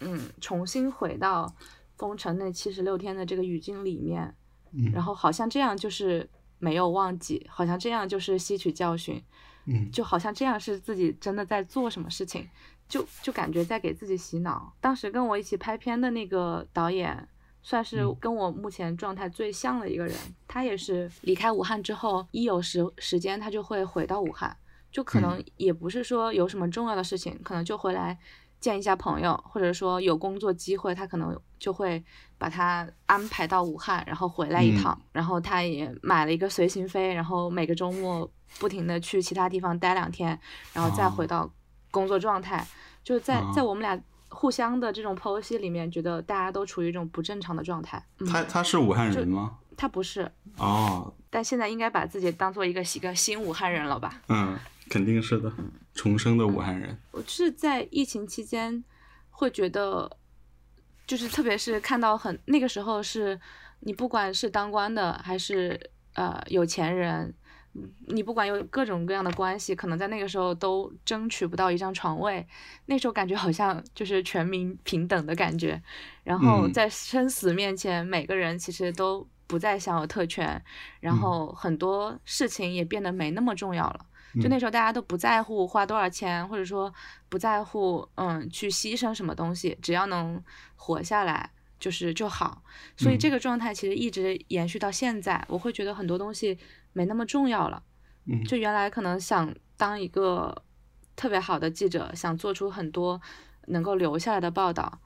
[0.00, 1.50] 嗯重新回到
[1.96, 4.34] 封城那七十六天的这个语境里面，
[4.72, 6.28] 嗯，然后好像这样就是
[6.58, 9.22] 没有忘记，好像这样就是吸取教训。
[9.66, 12.46] 嗯就好像这样是自己真的在做什么事情，
[12.86, 14.70] 就就感觉在给自己洗脑。
[14.78, 17.26] 当时跟我一起拍片的那个导演，
[17.62, 20.14] 算是嗯跟我目前状态最像的一个人。
[20.46, 24.54] 他也是离开武汉之后，一有时时间他就会回到武汉，
[24.92, 28.18] 就可能嗯也不是说有什么重要的事情，可能就回来
[28.64, 32.02] 见一下朋友，或者说有工作机会，他可能就会
[32.38, 34.98] 把他安排到武汉，然后回来一嗯趟。
[35.12, 38.26] 然后他也买了一个随行飞，然后每个周末
[38.58, 40.40] 不停的去其他地方待两天，
[40.72, 41.50] 然后再回哦到
[41.90, 42.66] 工作状态。
[43.02, 44.00] 就在在哦我们俩
[44.30, 48.02] 互相的这种剖析里面，觉得大家都处于一种不正常的状态。
[48.20, 49.58] 嗯、他他是武汉人吗？
[49.76, 54.22] 他不是，哦，但现在应该把自己当做一个一个新武汉人了吧？
[54.28, 54.56] 嗯，
[54.88, 55.52] 肯定是的，
[55.94, 56.98] 重生的武汉人。
[57.12, 58.82] 我是在疫情期间
[59.30, 60.18] 会觉得，
[61.06, 63.40] 就是特别是看到很那个时候是，
[63.80, 67.34] 你不管是当官的还是呃有钱人，
[67.74, 72.46] 嗯你不管有各种各样的关系，可能在那个时候都争取不到一张床位。
[72.86, 75.82] 那时候感觉好像就是全民平等的感觉，
[76.22, 80.62] 然后嗯在生死面前，每个人其实都不再享有特权，
[81.00, 84.06] 然嗯后很多事情也变得没那么重要了。
[84.40, 86.92] 就嗯那时候大家都不在乎花多少钱，或者说
[87.28, 90.42] 不在乎嗯去牺牲什么东西，只要能
[90.76, 92.62] 活下来就是就好。
[92.96, 96.58] 所以嗯这个状态其实一直延续到现在，我会觉得很多东西
[96.92, 97.82] 没那么重要了。
[98.26, 100.62] 嗯就原来可能想当一个
[101.14, 103.20] 特别好的记者，想做出很多
[103.66, 105.00] 能够留下来的报道。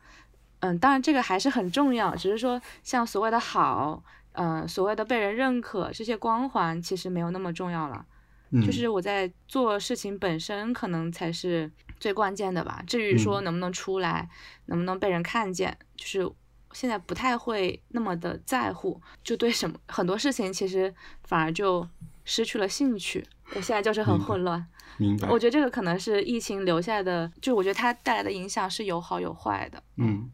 [0.60, 4.02] 嗯，当然这个还是很重要，只是说像所谓的好，
[4.32, 8.04] 嗯、所谓的被人认可这些光环，其实没有那么重要了。
[8.50, 11.70] 嗯就是我在做事情本身，可能才是
[12.00, 12.82] 最关键的吧。
[12.86, 14.28] 至于说嗯能不能出来，
[14.66, 16.30] 能不能被人看见，就是
[16.72, 20.94] 现在不太会那么的在乎，就对什么很多事情其实
[21.24, 21.86] 反而就
[22.24, 23.24] 失去了兴趣。
[23.54, 24.66] 我现在就是很混乱。
[24.98, 25.28] 明白。
[25.30, 29.82] 我觉得这个可能是疫情留下来的，就我觉得它带来的影响是有好有坏的。
[29.96, 30.30] 嗯，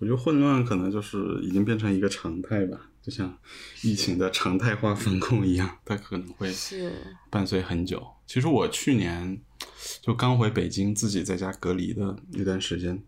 [0.00, 3.36] 我觉得混乱可能就是已经变成一个常态吧，就像
[3.82, 6.92] 疫情的常态化风控一样，它可能会是，
[7.28, 8.06] 伴随很久。
[8.26, 9.40] 其实我去年
[10.00, 13.02] 就刚回北京，自己在家隔离的那段时间，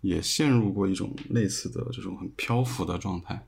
[0.00, 3.46] 也陷入过一种类似的这种很漂浮的状态。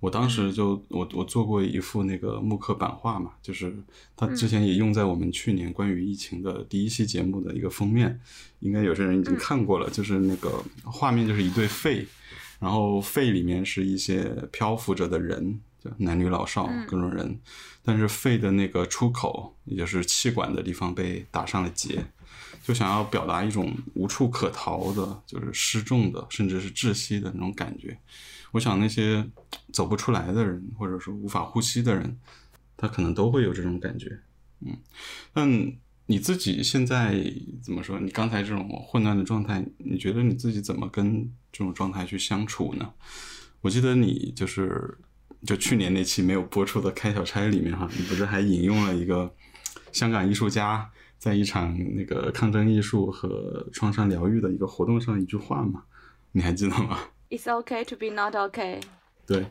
[0.00, 3.72] 我当时就我我做过一幅那个木刻版画嘛，就是
[4.16, 8.20] 它之前也用在我们去年关于疫情的第一期节目的一个封面，
[8.58, 12.04] 应该有些人已经看过了，就是那个画面就是一对肺，
[12.62, 17.40] 然后肺里面是一些漂浮着的人，就男女老少嗯各种人，
[17.82, 22.06] 但是肺的那个出口，也就是气管的地方被打上了结，
[22.62, 27.98] 就想要表达一种无处可逃的，就是失重的，甚至是窒息的那种感觉。
[28.52, 29.28] 我想那些
[29.72, 32.16] 走不出来的人，或者说无法呼吸的人，
[32.76, 34.20] 他可能都会有这种感觉。
[34.60, 34.76] 嗯，
[35.32, 35.72] 但
[36.06, 37.20] 你自己现在
[37.60, 37.98] 怎么说？
[37.98, 42.92] 你刚才这种混乱的状态，你觉得你自己怎么跟这种状态去相处呢？
[43.60, 44.98] 我记得你就是
[45.46, 49.32] 就去年那期没有播出的《开小差》里面哈，你不是还引用了一个
[49.92, 55.84] 香港艺术家在一场那个抗争艺术和创伤疗愈的一个活动上一句话吗？
[56.32, 56.98] 你还记得吗
[57.30, 58.80] ？It's okay to be not okay。
[59.26, 59.46] 对，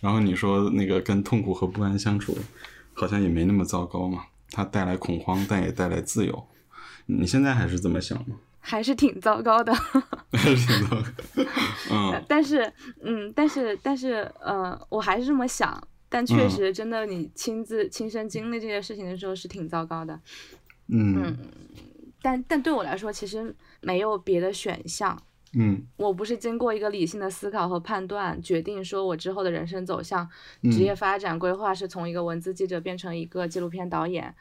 [0.00, 2.38] 然后你说那个跟痛苦和不安相处，
[2.94, 4.24] 好像也没那么糟糕嘛。
[4.50, 6.46] 它带来恐慌，但也带来自由。
[7.06, 8.36] 你现在还是这么想吗？
[8.60, 9.74] 还是挺糟糕的。
[10.32, 11.44] 还是挺糟糕。
[11.90, 12.24] 嗯。
[12.28, 15.82] 但是，嗯，但是，但是，呃，我还是这么想。
[16.08, 20.20] 但确实，真的，你亲自亲身经历这些事情的时候是挺糟糕的。
[20.88, 21.36] 嗯。
[22.22, 25.20] 但但对我来说，其实没有别的选项。
[25.52, 30.28] 嗯，我不是经过一个理性的思考和判断，决定说我之后的人生走向、
[30.70, 34.32] 职业发展规划是从一个文字记者变成一个纪录片导演，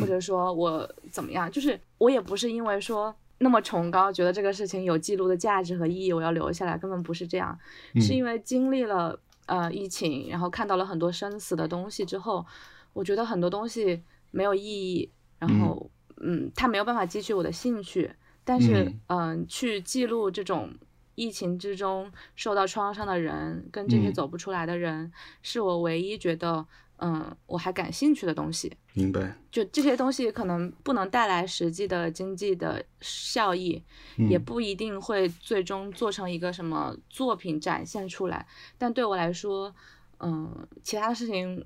[0.00, 7.58] 或者说我怎么样，就是我也不是因为说那么崇高，觉得这个事情有记录的价值和意义，我要留下来，根本不是这样，
[8.00, 12.44] 是因为经历了呃疫情，然后看到了很多生死的东西之后，
[12.92, 18.10] 我觉得很多东西没有意义，然后嗯，它没有办法激起我的兴趣。
[18.48, 20.72] 但是，嗯，去记录这种
[21.16, 25.10] 疫情之中受到创伤的人，跟这些走不出来的人，
[25.42, 26.64] 是我唯一觉得，
[26.98, 28.72] 嗯，我还感兴趣的东西。
[28.94, 29.36] 明白。
[29.50, 33.82] 就这些东西可能不能带来实际的经济的效益，
[34.16, 38.46] 也不一定会最终做成一个什么作品展现出来。
[38.78, 39.74] 但对我来说，
[40.20, 41.64] 嗯，其他的事情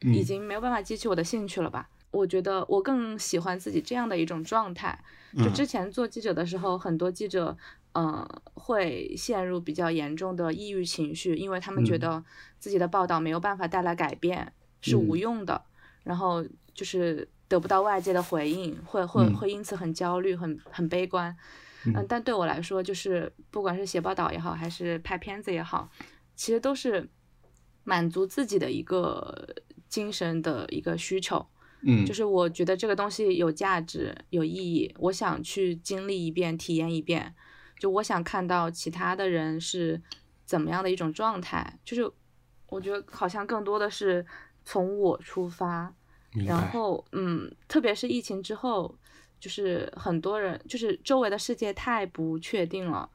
[0.00, 1.88] 已经没有办法激起我的兴趣了吧？
[2.10, 4.98] 我觉得我更喜欢自己这样的一种状态。
[5.36, 7.54] 就之前做记者的时候，很多记者，
[7.98, 8.24] 嗯，
[8.54, 12.22] 会陷入比较严重的抑郁情绪，因为他们觉得
[12.60, 15.60] 自己的报道没有办法带来改变，是无用的，
[16.04, 21.36] 然后就是得不到外界的回应，会会会因此很焦虑，很很悲观。
[21.86, 25.90] 嗯，但对我来说，就是不管是写报道也好，还是拍片子也好，
[26.36, 27.08] 其实都是
[27.82, 29.56] 满足自己的一个
[29.88, 31.44] 精神的一个需求。
[31.82, 37.34] 嗯，就是我觉得这个东西有价值、有意义，我想去经历一遍、体验一遍。
[37.78, 40.00] 就我想看到其他的人是
[40.44, 42.10] 怎么样的一种状态，就是
[42.68, 44.24] 我觉得好像更多的是
[44.64, 45.94] 从我出发。
[46.46, 48.94] 然后，嗯，特别是疫情之后，
[49.40, 53.08] 就是很多人，就是周围的世界太不确定了，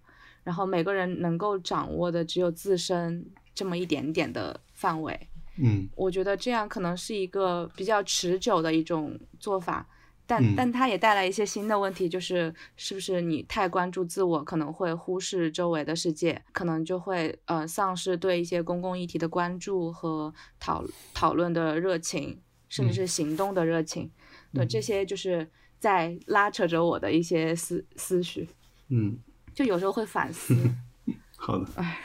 [0.44, 5.30] 然后每个人能够掌握的只有自身这么一点点的范围。
[5.58, 9.88] 嗯，我觉得这样可能是一个比较持久的一种做法，
[10.26, 24.10] 但但它也带来一些新的问题，就是是不是你太关注自我，可能会忽视周围的世界，可能就会呃丧失对一些公共议题的关注和讨讨论的热情，甚至是行动的热情。
[24.54, 25.50] 对，这些就是
[25.80, 28.48] 在拉扯着我的一些思思绪。
[28.90, 29.18] 嗯，
[29.54, 30.56] 就有时候会反思。
[31.36, 31.68] 好的。
[31.76, 32.00] 唉。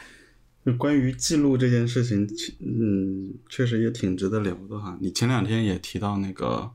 [0.77, 2.29] 关于记录这件事情，
[2.61, 4.99] 嗯，确实也挺值得聊的哈。
[5.01, 6.71] 你前两天也提到那个，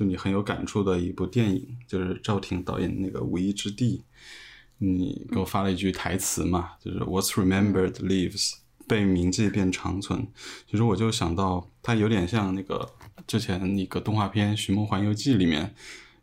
[0.00, 3.98] 就你很有感触的一部电影，就是赵婷导演那个《无依之地》，
[4.78, 8.54] 你给我发了一句台词嘛，就是 “What's remembered lives”，
[8.88, 10.26] 被铭记便长存。
[10.66, 12.90] 其实我就想到，它有点像那个
[13.26, 15.74] 之前那个动画片《寻梦环游记》里面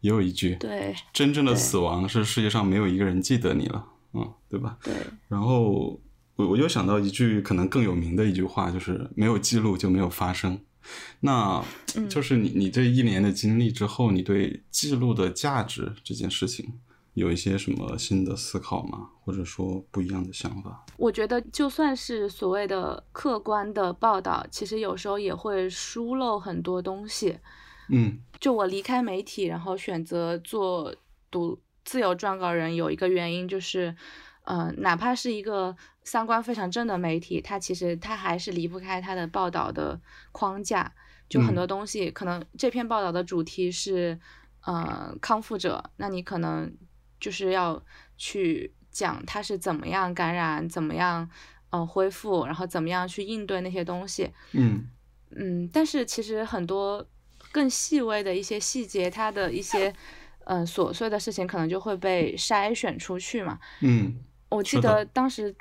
[0.02, 4.80] 也有一句，对，真正的死亡是世界上没有一个人记得你了，嗯，对吧？
[4.82, 4.96] 对，
[5.28, 6.02] 然后。
[6.38, 10.60] 我我又想到一句可能更有名的一句话，就是没有记录就没有发生。
[11.22, 11.64] 那
[12.10, 16.80] 就是你你这一年的经历之后，你对记录的价值这件事情
[17.14, 19.10] 有一些什么新的思考吗？
[19.24, 20.86] 或者说不一样的想法？
[20.98, 27.38] 我觉得就算是所谓的客观的报道，其实有时候也会疏漏很多东西。
[27.90, 30.96] 嗯，就我离开媒体，然后选择做
[31.32, 33.96] 独自由撰稿人，有一个原因就是。
[34.50, 35.76] 嗯，哪怕是一个
[36.08, 40.00] 三观非常正的媒体，它其实它还是离不开它的报道的
[40.32, 40.90] 框架。
[41.28, 44.18] 就很多东西，可能这篇报道的主题是，
[44.62, 46.74] 呃，康复者，那你可能
[47.20, 47.84] 就是要
[48.16, 51.30] 去讲他是怎么样感染，怎么样，
[51.72, 54.32] 呃，恢复，然后怎么样去应对那些东西。
[54.54, 54.88] 嗯
[55.32, 57.06] 嗯，但是其实很多
[57.52, 59.94] 更细微的一些细节，它的一些
[60.46, 63.60] 嗯琐碎的事情，可能就会被筛选出去嘛。
[63.82, 64.24] 嗯。
[64.50, 65.54] 我记得当时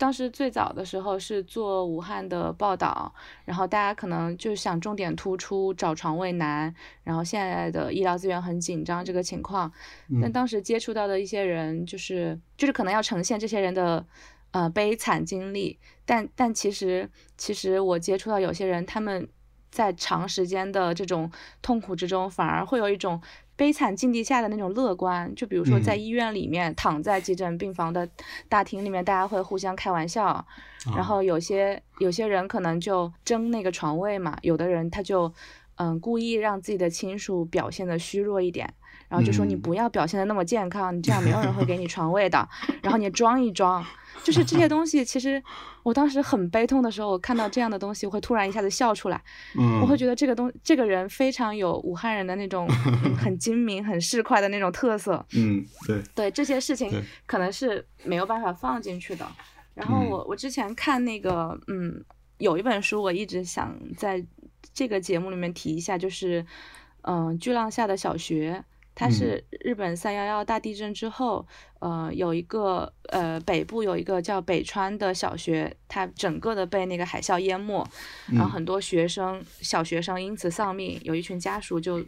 [0.00, 6.74] 当时最早的时候是做武汉的报道，然后大家可能就想重点突出找床位难，
[7.04, 9.70] 然后现在的医疗资源很紧张这个情况。
[10.22, 14.02] 但当时接触到的一些人，就是就是可能要呈现这些人的
[14.52, 19.28] 呃悲惨经历，但但其实其实我接触到有些人，他们
[19.70, 21.30] 在长时间的这种
[21.60, 23.20] 痛苦之中，反而会有一种。
[23.60, 28.08] 悲惨境地下的那种乐观，就比如说在医院里面躺在急诊病房的
[28.48, 30.42] 大厅里面，大家会互相开玩笑，
[30.96, 35.30] 然后有些有些人可能就争那个床位嘛，有的人他就
[35.74, 38.72] 嗯故意让自己的亲属表现的虚弱一点，
[39.10, 42.48] 然后就说你不要表现的那么健康，你这样没有人会给你床位的，
[42.82, 43.84] 然后你装一装。
[44.22, 45.42] 就是这些东西，其实
[45.82, 49.22] 我当时很悲痛的时候，我看到这样的东西，我会突然一下子笑出来。
[49.58, 52.68] 嗯，我会觉得这个东这个人非常有武汉人的那种
[53.18, 55.24] 很精明、很市侩的那种特色。
[55.34, 56.90] 嗯，对，对这些事情
[57.26, 59.26] 可能是没有办法放进去的。
[59.74, 62.04] 然后我我之前看那个，嗯，
[62.38, 64.24] 有一本书，我一直想在
[64.74, 66.44] 这个节目里面提一下，就是
[67.02, 68.62] 嗯，巨浪下的小学。
[69.00, 71.48] 它是日本三幺幺大地震之后，
[71.78, 77.82] 呃，有一个呃北部有一个叫北川的小学，它整个的被那个海啸淹没，
[78.26, 82.04] 然后很多学生小学生因此丧命，有一群家属就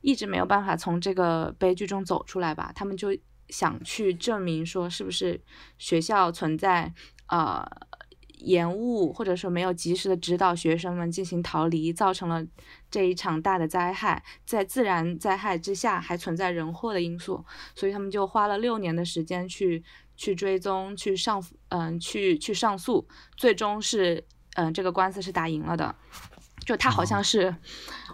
[0.00, 3.08] 一直没有办法从这个悲剧中走出来吧，他们就
[3.48, 5.40] 想去证明说是不是
[5.76, 6.94] 学校存在
[7.26, 7.68] 呃
[8.38, 12.44] 延误，或者说没有及时的指导学生们进行逃离，造成了。
[12.90, 19.84] 这一场大的灾害，在自然灾害之下还存在人祸的因素，所以他们就花了六年的时间去
[20.16, 24.24] 去追踪、去上嗯去去上诉，最终是
[24.54, 25.94] 嗯这个官司是打赢了的。
[26.64, 27.54] 就他好像是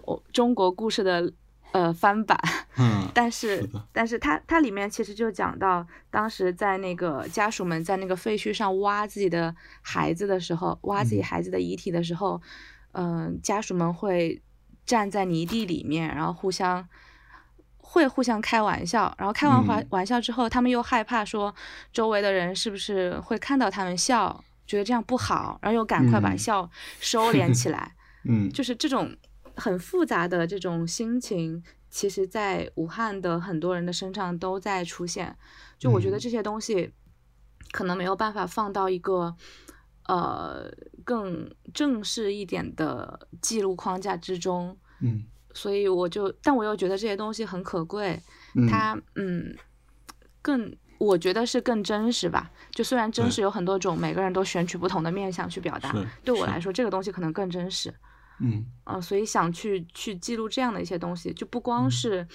[0.03, 1.33] 我中国故事的
[1.75, 2.41] 呃翻版，
[2.79, 12.41] 嗯，但是但是它它里面其实就讲到当时在那个家属们在那个废墟上挖自己的孩子的时候，挖自己孩子的遗体的时候，
[12.93, 14.41] 嗯，家属们会。
[14.87, 16.87] 站在泥地里面，然后互相
[17.79, 21.55] 会互相开玩笑，然后开完玩玩笑之后，他们又害怕说
[21.91, 26.71] 周围的人是不是会看到他们笑，觉得这样不好，然后又赶快把笑
[27.01, 27.93] 收敛起来。
[28.29, 29.11] 嗯，就是这种
[29.57, 35.37] 很复杂的这种心情，其实在武汉的很多人的身上都在出现。
[35.79, 36.93] 就我觉得这些东西
[37.73, 39.37] 可能没有办法放到一个。
[40.07, 40.71] 呃，
[41.03, 45.25] 更正式一点的记录框架之中，嗯，
[45.55, 48.21] 所以我就，但我又觉得这些东西很可贵，
[48.55, 49.57] 嗯它，嗯，
[50.43, 52.51] 更，我觉得是更真实吧。
[52.73, 55.91] 就虽然真实有很多种，每个人都选取不同的面相去表达，
[56.23, 57.91] 对我来说，这个东西可能更真实，
[58.45, 62.27] 嗯，呃，所以想去去记录这样的一些东西，就不光是，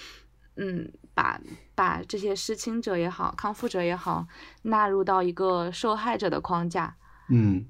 [0.56, 1.40] 嗯，把
[1.74, 4.26] 把这些失亲者也好，康复者也好，
[4.62, 6.96] 纳入到一个受害者的框架。
[7.28, 7.64] 嗯，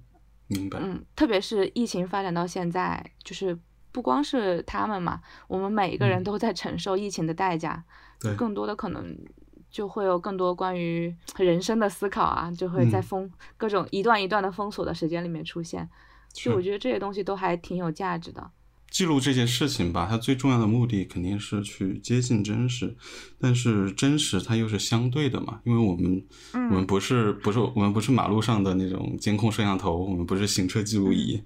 [0.46, 0.78] 明白。
[0.80, 3.58] 嗯，特别是疫情发展到现在，就是
[3.92, 7.84] 不光是他们嘛，我们每一个人都在承受疫情的代价。
[8.18, 9.16] 对，更多的可能
[9.70, 15.88] 就会有更多关于人生的思考啊，就会在封各种一段一段的封锁的时间里面出现。
[16.32, 18.50] 就我觉得这些东西都还挺有价值的。
[18.90, 22.96] 记录这些事情吧，它最重要的目的肯定是去接近真实，
[23.38, 26.20] 但是真实它又是相对的嘛，因为我们
[26.52, 31.40] 我们不是不是我们不是马路上的那种监控摄像头，我们不是行车记录仪，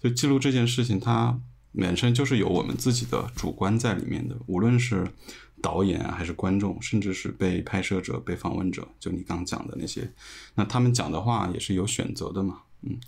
[0.00, 1.40] 就记录这件事情，它
[1.72, 5.06] 本身就是有我们自己的主观在里面的，无论是
[5.62, 10.12] 导演还是观众，甚至是被拍摄者、被访问者，就你刚讲的那些，
[10.56, 12.98] 那他们讲的话也是有选择的嘛，嗯，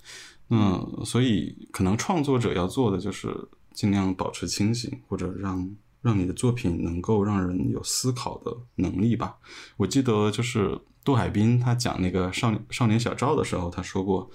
[0.51, 3.49] 嗯所以可能创作者要做的就是。
[3.73, 9.39] 尽量保持清醒，或者让让你的作品能够让人有思考的能力吧。
[9.77, 14.29] 我记得就是杜海滨他讲那个少少年小赵的时候，他说过，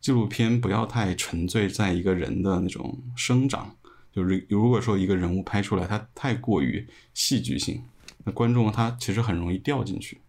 [0.00, 3.74] 纪录片不要太沉醉在一个人的那种生长，
[4.12, 6.84] 就是如果说一个人物拍出来他太过于
[7.14, 7.80] 戏剧性，
[8.24, 10.20] 那观众他其实很容易掉进去。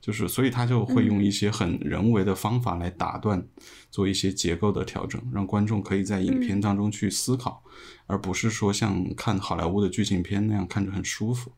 [0.00, 3.46] 就是，所以他就会用一些很人为的方法来打断，
[3.90, 7.62] 做一些结构的调整，让观众可以在影片当中去思考，
[8.06, 11.52] 而不是说像看好莱坞的剧情片那样看着很舒服。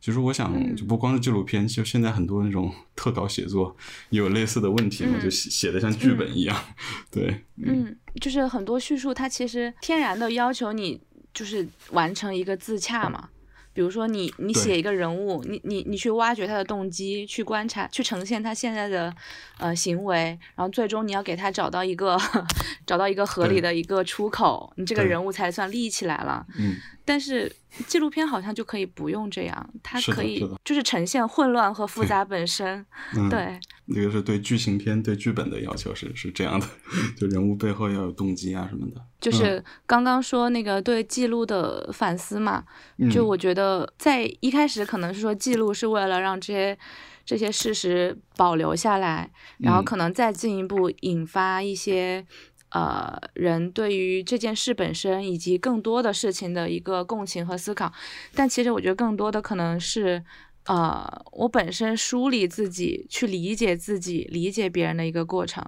[0.00, 3.74] 其实我想，就不光是纪录片，就现在很多那种 特稿写作
[4.10, 6.54] 也有类似的问题嘛，就写写的像剧本一样。
[7.10, 11.00] 对，嗯，就是很多叙述它其实天然的要求你
[11.32, 13.30] 就是完成一个自洽嘛。
[13.74, 19.12] 比如说你你写一个人物，你你你去挖掘他的动机，去观察，去呈现他现在的
[19.58, 22.16] 呃行为，然后最终你要给他找到一个
[22.86, 26.46] 找到一个合理的一个出口，你这个人物才算立起来了。
[26.56, 27.50] 嗯，但是
[27.86, 32.84] 纪录片好像就可以不用这样，它可以就是呈现混乱和复杂本身。
[33.14, 33.58] 嗯，对，
[33.94, 36.66] 这个是对剧情片、对剧本的要求是是这样的，
[37.18, 39.00] 就人物背后要有动机啊什么的。
[39.20, 42.64] 就是刚刚说那个对记录的反思嘛，
[43.10, 46.78] 就嗯我觉得在一开始可能是说记录是为了让这些
[47.24, 52.26] 这些事实保留下来，然后嗯可能再进一步引发一些
[52.74, 57.90] 呃人对于这件事本身以及更多的事情的一个共情和思考。
[58.34, 60.22] 但其实我觉得更多的可能是。
[60.66, 65.62] 呃，我本身梳理自己，去理解自己、理解别人的一个过程，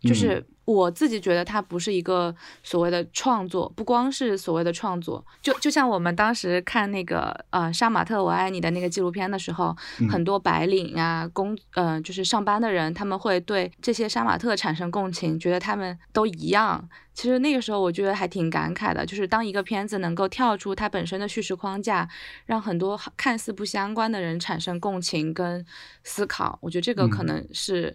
[0.00, 9.76] 就是我自己觉得它不是一个所谓的创作，不光是所谓的创作，就就像我们当时看那个呃杀马特我爱你的那个纪录片的时候，
[10.10, 16.88] 很多白领啊工呃就是上班的人，他们会对这些杀马特产生共情，觉得他们都一样。
[17.12, 22.08] 其实那个时候我觉得还挺感慨的，就是当一个片子能够跳出它本身的叙事框架，
[22.46, 25.64] 让很多看似不相关的人产生共情跟
[26.02, 27.26] 思考，我觉得这个可嗯。
[27.26, 27.94] 能是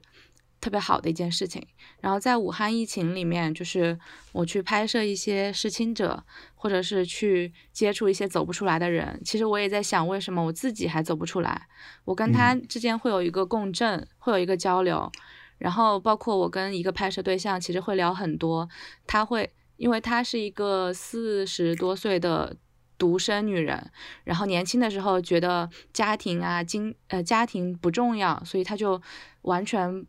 [0.62, 1.66] 特别好的一件事情。
[2.02, 3.98] 然后在武汉疫情里面，就是
[4.32, 6.24] 我去拍摄一些失亲者，
[6.56, 9.22] 或者是去接触一些走不出来的人。
[9.24, 11.68] 其实我也在想，为什么我自己还走不出来？
[12.04, 15.12] 我跟他之间会有一个共振，会有一个交流。
[15.58, 18.68] 然后包括我跟一个拍摄对象，其实会聊很多。
[19.08, 22.58] 他会，因为她是一个四十多岁的
[22.98, 23.90] 独生女人，
[24.26, 29.02] 然后年轻的时候觉得家庭啊经呃家庭不重要，所以她就
[29.44, 30.06] 完全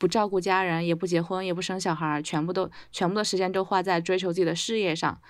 [0.00, 5.20] 不照顾家人，也不结婚，也不生小孩，全部都全部的时间都花在追求自己的事业上。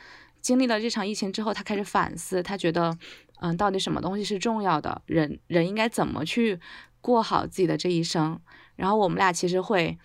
[0.41, 2.97] 经历了这场疫情之后，他开始反思，他觉得，
[3.41, 5.03] 嗯，到底什么东西是重要的？
[5.07, 6.61] 人人应该怎么去
[7.01, 8.41] 过好自己的这一生？
[8.77, 9.99] 然后我们俩其实会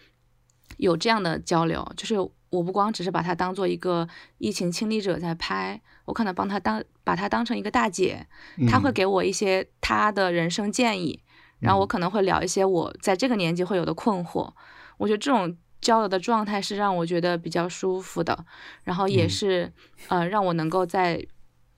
[0.78, 2.16] 有这样的交流，就是
[2.50, 4.10] 我不光只是把他当做一个
[4.40, 8.26] 疫情亲历者在拍，我可能帮他当把他当成一个大姐，
[8.68, 11.22] 他会嗯给我一些他的人生建议，
[11.60, 14.52] 然后我可能会聊一些我在这个年纪会有的困惑。
[14.98, 18.45] 我觉得这种交流的状态是让我觉得比较舒服的，
[18.84, 19.73] 然后也嗯是、
[20.07, 21.26] 呃让我能够在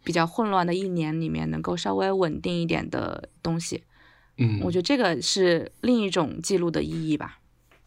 [0.04, 3.84] 比较混乱的一年里面能够稍微稳定一点的东西。
[4.38, 7.40] 嗯，我觉得这个是另一种记录的意义吧。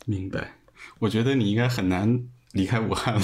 [0.04, 0.56] 明白。
[0.98, 3.22] 我觉得你应该很难离开武汉了，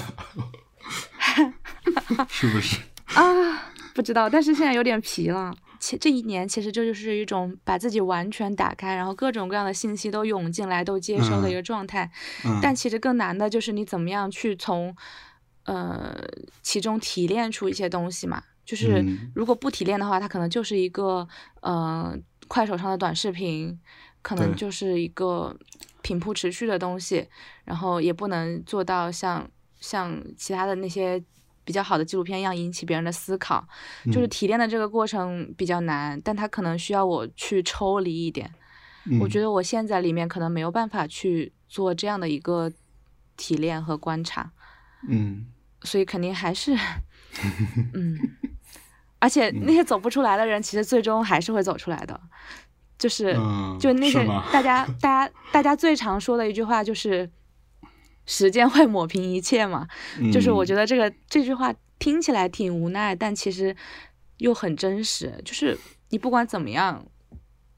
[2.28, 2.80] 是不是？
[3.14, 5.54] 啊，不知道，但是现在有点皮了。
[5.78, 12.10] 其这一年其实这就是一种把自己完全打开，然后各种各样的信息都涌进来，都接收的一个状态。
[12.44, 14.94] 嗯，但其实更难的就是你怎么样去从
[15.64, 16.14] 呃
[16.62, 18.42] 其中提炼出一些东西嘛。
[18.64, 21.26] 就是嗯如果不提炼的话，它可能就是一个
[21.60, 22.12] 呃
[22.48, 23.78] 快手上的短视频，
[24.22, 25.56] 可能就是一个
[26.02, 27.28] 平铺持续的东西，
[27.64, 29.48] 然后也不能做到像
[29.78, 31.22] 像其他的那些
[31.66, 33.68] 比较好的纪录片一样引起别人的思考。
[34.06, 34.30] 就是嗯。
[34.30, 38.50] 提炼的这个过程比较难，但它可能需要我去抽离一点。
[39.20, 42.72] 我觉得得我现在里面可能没有办法去做这样的一个
[43.36, 44.50] 提炼和观察，
[45.06, 45.46] 嗯。
[45.82, 46.74] 所以肯定还是，
[47.94, 48.18] 嗯，
[49.20, 52.18] 而且那些走不出来的人，其实最终还是会走出来的，
[52.98, 57.30] 就是、嗯，就那个 大家大家大家最常说的一句话就是，
[58.26, 59.86] 时间会抹平一切嘛，
[60.32, 63.74] 就是我觉得得这个这句话听起来挺无奈，但其实
[64.38, 65.40] 又很真实。
[65.44, 65.78] 就是
[66.10, 67.06] 你不管怎么样，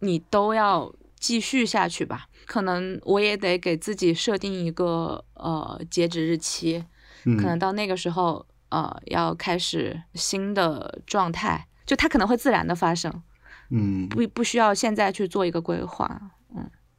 [0.01, 2.27] 你都要继续下去吧。
[2.47, 6.83] 可能我也得给自己设定一个呃截止日期，
[7.25, 13.23] 可能嗯到那个时候呃要开始新的状态，就它可能会自然的发生，
[13.71, 16.33] 嗯不不需要现在去做一个规划。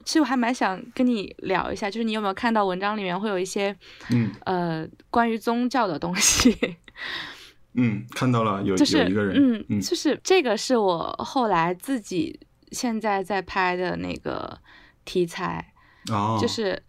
[0.09, 3.75] 嗯，其实我还蛮想跟你聊一下，就是你有没有看到文章里面会有一些
[4.09, 6.57] 嗯呃关于宗教的东西？
[7.75, 12.39] 嗯，看到了有就是有一个人，嗯，嗯就是这个是我后来自己
[12.71, 14.57] 现在在拍的那个
[15.05, 15.73] 题材，
[16.11, 16.81] 哦，就是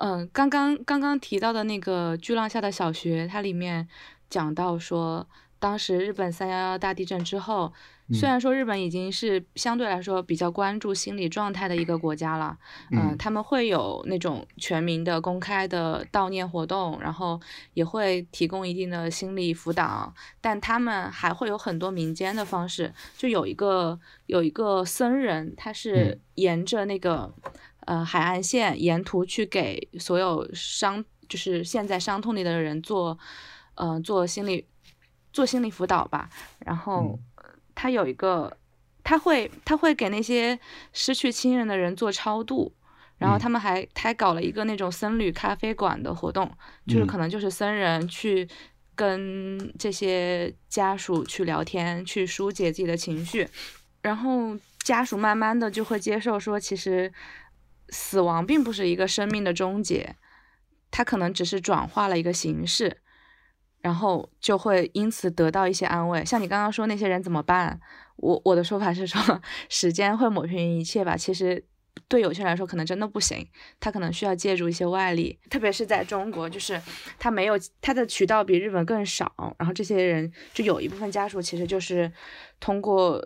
[0.00, 3.88] 嗯，刚刚刚刚提到的那个巨浪下的小学，它里面
[4.30, 5.28] 讲到说，
[5.58, 7.72] 当时日本三幺幺大地震之后，
[8.12, 12.58] 虽嗯然说日本已经是相对来说比较关注心理状态的一个国家了，
[12.90, 13.16] 嗯、嗯。
[13.18, 17.40] 他们会有那种全民的公开的悼念活动，然后
[17.74, 27.32] 也会提供一定的心理辅导，但他们还会有很多民间的方式，就有一个有一个僧人，他是嗯沿着那个、
[27.86, 33.18] 呃海岸线沿途去给所有伤就是陷在伤痛里的人做
[33.74, 34.66] 呃做心理
[35.32, 36.28] 做心理辅导吧，
[36.58, 37.31] 然后呃
[37.74, 38.56] 他有一个
[39.04, 40.58] 他会他会给那些
[40.92, 42.74] 失去亲人的人做超度。
[43.18, 46.50] 然后嗯他们还他还搞了一个那种僧侣咖啡馆的活动，
[46.88, 48.48] 就是嗯可能就是僧人去
[48.96, 53.48] 跟这些家属去聊天，去疏解自己的情绪，
[54.00, 57.12] 然后家属慢慢的就会接受说，其实
[57.90, 60.16] 死亡并不是一个生命的终结，
[60.90, 63.01] 它可能只是转化了一个形式，
[63.82, 66.24] 然后就会因此得到一些安慰。
[66.24, 67.78] 像你刚刚说那些人怎么办？
[68.16, 71.16] 我我的说法是说，时间会抹平一切吧。
[71.16, 71.64] 其实。
[72.08, 73.46] 对有些人来说，可能真的不行，
[73.78, 76.80] 他可能需要借助一些外力，特别是在中国，就是
[77.18, 82.10] 他没有他的渠道比日本更少，然后这些人就有一部分家属其实就是
[82.60, 83.22] 通过。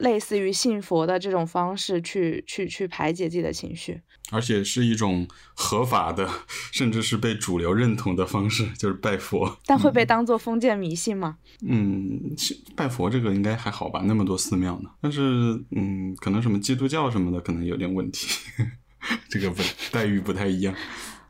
[0.00, 4.00] 类似于信佛的这种方式去去去排解自己的情绪，
[4.30, 6.28] 而且是一种合法的，
[6.72, 9.58] 甚至是被主流认同的方式，就是拜佛。
[9.66, 11.36] 但会被当做封建迷信吗？
[11.66, 12.34] 嗯，
[12.74, 14.90] 拜佛这个应该还好吧，那么多寺庙呢。
[15.00, 15.20] 但是，
[15.76, 18.26] 嗯，可能什么基督教什么的可能有点问题，
[19.28, 19.62] 这个不
[19.92, 20.74] 待遇不太一样。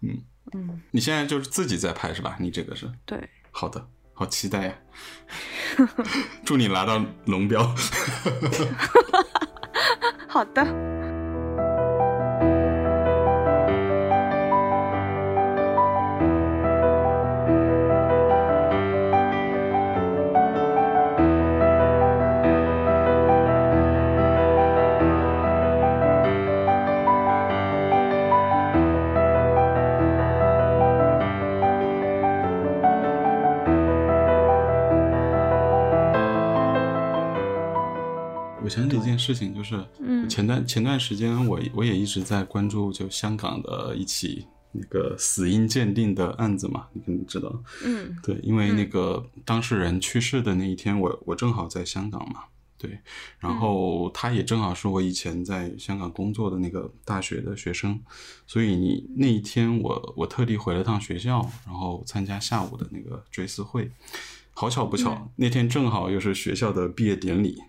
[0.02, 0.16] 嗯
[0.54, 2.36] 嗯，你现在就是自己在拍是吧？
[2.40, 2.90] 你这个是？
[3.04, 3.18] 对。
[3.50, 3.88] 好的。
[4.12, 4.78] 好期待呀！
[6.44, 7.62] 祝你拿到龙标。
[10.28, 11.09] 好的。
[38.80, 39.84] 想起一件事情，就是
[40.28, 47.62] 前段前段时间，我我也一直在关注，就香港的一起那个死因鉴定的案子嘛，你肯定知道。
[47.84, 52.44] 嗯，对，因为那个当事人去世的那一天，我我正好在香港嘛，
[52.78, 52.98] 对，
[53.38, 58.00] 然后他也正好是我以前在香港工作的那个大学的学生，
[58.46, 63.90] 所以那一天我我特地回了趟学校，然后参加下午的那个追思会。
[64.52, 67.62] 好巧不巧，那天正好又是学校的毕业典礼。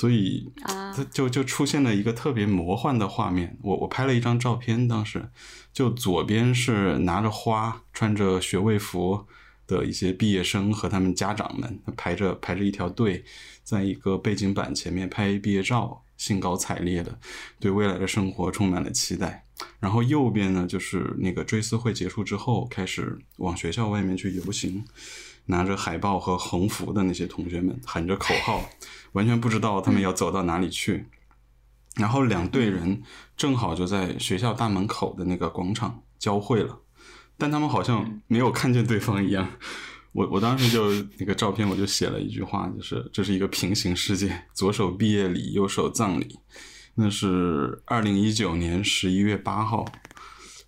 [0.00, 3.58] 所以，它就就出现了一个特别魔幻的画面。
[3.60, 5.28] 我我拍了一张照片，当时
[5.74, 9.26] 就左边是拿着花、穿着学位服
[9.66, 13.22] 的一些毕业生和他们家长们排着排着一条队，
[13.62, 17.18] 在一个背景板前面拍毕业照，兴高采烈的
[17.58, 19.44] 对未来的生活充满了期待。
[19.78, 24.82] 然后右边呢，就是那个追思会结束之后，开始往学校外面去游行。
[25.50, 28.70] 拿着海报和横幅的那些同学们喊着口号，
[29.12, 31.06] 完全不知道他们要走到哪里去。
[31.96, 33.02] 然后两队人
[33.36, 36.80] 正好就在学校大门口的那个广场交汇了，
[37.36, 39.46] 但他们好像没有看见对方一样。
[40.14, 46.38] 我我当时就那个照片我就写了一句话，就是这是一个平行世界，左手毕业礼，右手葬礼。
[46.94, 49.84] 那是二零一九年十一月八号，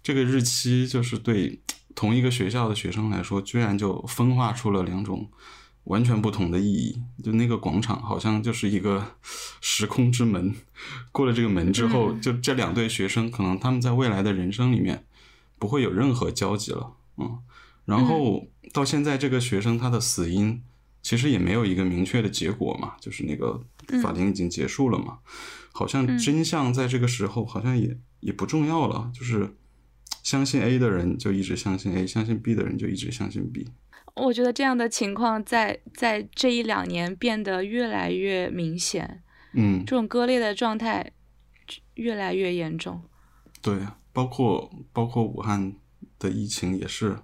[0.02, 1.60] 这个日期就是对。
[1.94, 5.28] 同一个学校的学生来说，居然就分化出了两种
[5.84, 7.00] 完全不同的意义。
[7.22, 9.16] 就那个广场，好像就是一个
[9.60, 10.54] 时空之门。
[11.10, 15.04] 过了这个门之后，就这两对学生，可能他们在未来的人生里面
[15.58, 16.94] 不会有任何交集了。
[17.16, 17.38] 嗯，
[17.84, 20.62] 然后到现在，这个学生他的死因
[21.02, 23.60] 其实也没有一个明确的结果嘛，就是那个
[24.02, 25.18] 法庭已经结束了嘛。
[25.72, 29.56] 好像真相在这个时候好像也也不重要了，就是。
[30.22, 33.68] 相信 A 的人就一直相信 A，相信 B 的人就一直相信 B。
[34.14, 39.22] 我觉得这样的情况在在这一两年变得越来越明显。
[39.54, 41.12] 嗯，这种割裂的状态
[41.94, 43.02] 越来越严重。
[43.60, 43.78] 对，
[44.12, 45.74] 包括包括武汉
[46.18, 47.18] 的疫情也是，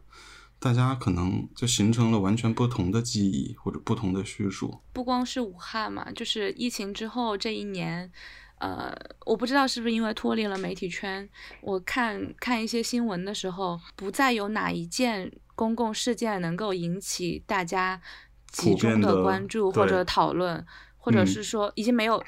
[0.59, 4.81] 大家可能就形成了完全不同的记忆或者不同的叙述。
[4.93, 8.11] 不光是武汉嘛，就是疫情之后这一年。
[8.59, 8.93] 呃，
[9.25, 11.29] 我不知道是不是因为脱离了媒体圈，
[11.61, 18.01] 我看看一些新闻的时候，不再有哪一件公共事件能够引起大家
[18.51, 20.67] 集中的关注或者讨论，
[20.97, 22.23] 或者是说已经没有。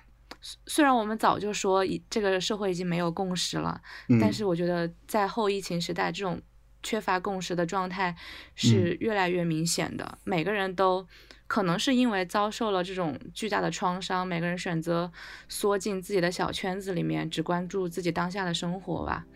[0.67, 3.81] 虽然我们早就说这个社会已经没有共识了，
[4.21, 6.41] 但是我觉得在后疫情时代，这种
[6.83, 8.15] 缺乏共识的状态
[8.55, 10.19] 是越来越明显的。
[10.25, 11.07] 每个人都。
[11.51, 15.11] 可能是因为遭受了这种巨大的创伤，每个人选择
[15.49, 19.27] 缩进自己的小圈子里面，只关注自己当下的生活吧。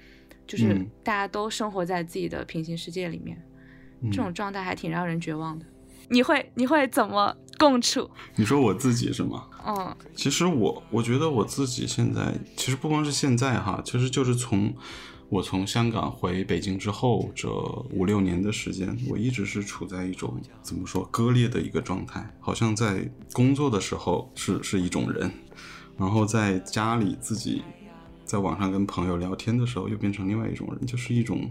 [0.47, 3.37] 就是大家都生活在自己的平行世界里面，
[4.13, 5.67] 这种状态还挺让人绝望的。
[6.09, 8.09] 你会你会怎么共处？
[8.37, 9.49] 你说我自己是吗？
[9.67, 14.73] 嗯，其实我我觉得我自己现在，其实不光是现在哈，其实就是从。
[15.29, 17.51] 我从香港回北京之后，这
[17.93, 25.31] 五六年的时间，我一直是处在一种怎么说割裂的一个状态，好像在工作的时候是是一种人，
[25.99, 27.63] 然后在家里自己
[28.25, 31.51] 在网上跟朋友聊天的时候又变成另外一种人，就是一种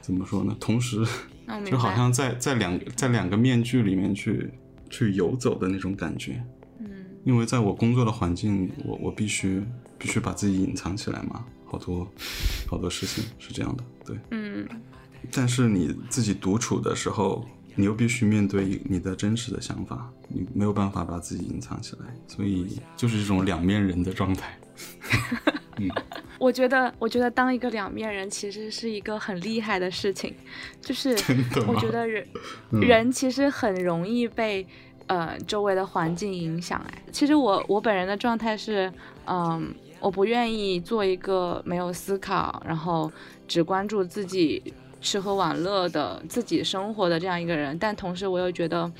[0.00, 0.56] 怎么说呢？
[0.58, 1.06] 同时
[1.64, 4.50] 就好像在在两在两个面具里面去
[4.90, 6.42] 去游走的那种感觉。
[6.80, 6.88] 嗯，
[7.24, 9.62] 因为在我工作的环境，我我必须
[9.96, 12.08] 必须把自己隐藏起来嘛，好多
[12.66, 14.66] 好多事情是这样的，对，嗯。
[15.32, 17.44] 但是你自己独处的时候，
[17.74, 24.56] 你又必须面对你的真实的想法，你没有办法把自己隐藏起来，所以就是这种两面人的状态。
[25.78, 25.90] 嗯，
[26.38, 30.32] 我觉得，我觉得当一个两面人其实是一个很厉害的事情，
[30.80, 31.10] 就是
[31.66, 32.26] 我觉得人
[32.70, 34.64] 人其实很容易被
[35.06, 36.80] 呃周围的环境影响。
[36.88, 38.92] 哎，其实我我本人的状态是，
[39.26, 43.10] 嗯，我不愿意做一个没有思考，然后
[43.48, 48.90] 只关注自己吃喝玩乐的自己生活的这样一个人，但同时我又觉得。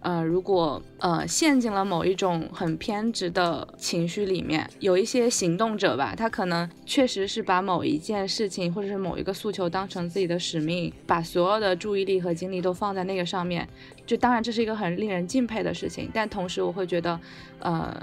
[0.00, 13.68] 呃，如果呃陷进了某一种很偏执的情绪里面，有一些行动者吧，他可能确实是把某一件事情或者是某一个诉求当成自己的使命，把所有的注意力和精力都放在那个上面。
[14.06, 17.18] 就当然这是一个很令人敬佩的事情，但同时我会觉得，
[17.58, 18.00] 呃，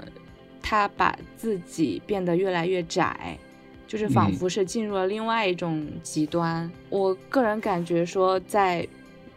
[0.68, 3.38] 他把自己变得越来越窄，
[3.86, 6.68] 就是仿佛是进入了另外一种极端。
[6.90, 8.84] 我个人感觉说，在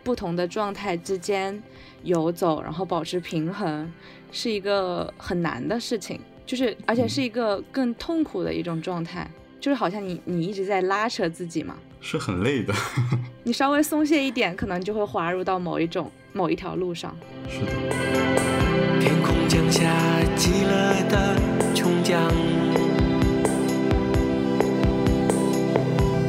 [0.04, 1.62] 不同的状态之间。
[2.02, 3.92] 游走，然后保持平衡，
[4.32, 9.30] 是一个很难的事情，就是而且是一个更痛苦的一种状态，
[9.60, 12.74] 就是好像你你一直在拉扯自己嘛，是很累的。
[13.44, 17.14] 你稍微松懈一点，可能就会滑入到某一种某一条路上。
[17.50, 18.39] 是的。
[19.72, 19.86] 下
[20.36, 21.36] 极乐的
[21.76, 22.14] 琼浆，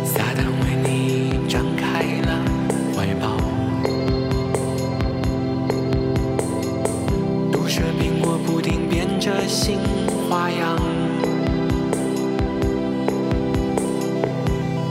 [0.05, 2.45] 撒旦为你张开了
[2.95, 3.39] 怀抱，
[7.51, 9.79] 毒蛇苹果不停变着新
[10.29, 10.77] 花样，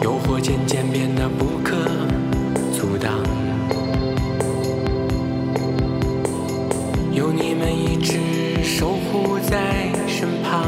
[0.01, 1.75] 诱惑渐渐变得不可
[2.73, 3.48] 阻挡。
[7.19, 8.17] 有你们一直
[8.63, 10.63] 守护在身旁，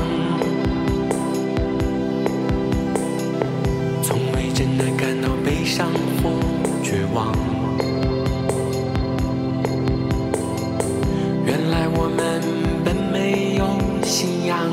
[4.04, 5.88] 从未真的感到悲伤
[6.22, 6.30] 或
[6.84, 7.34] 绝望。
[11.46, 12.42] 原来我们
[12.84, 13.80] 本没有。
[14.04, 14.70] 信仰，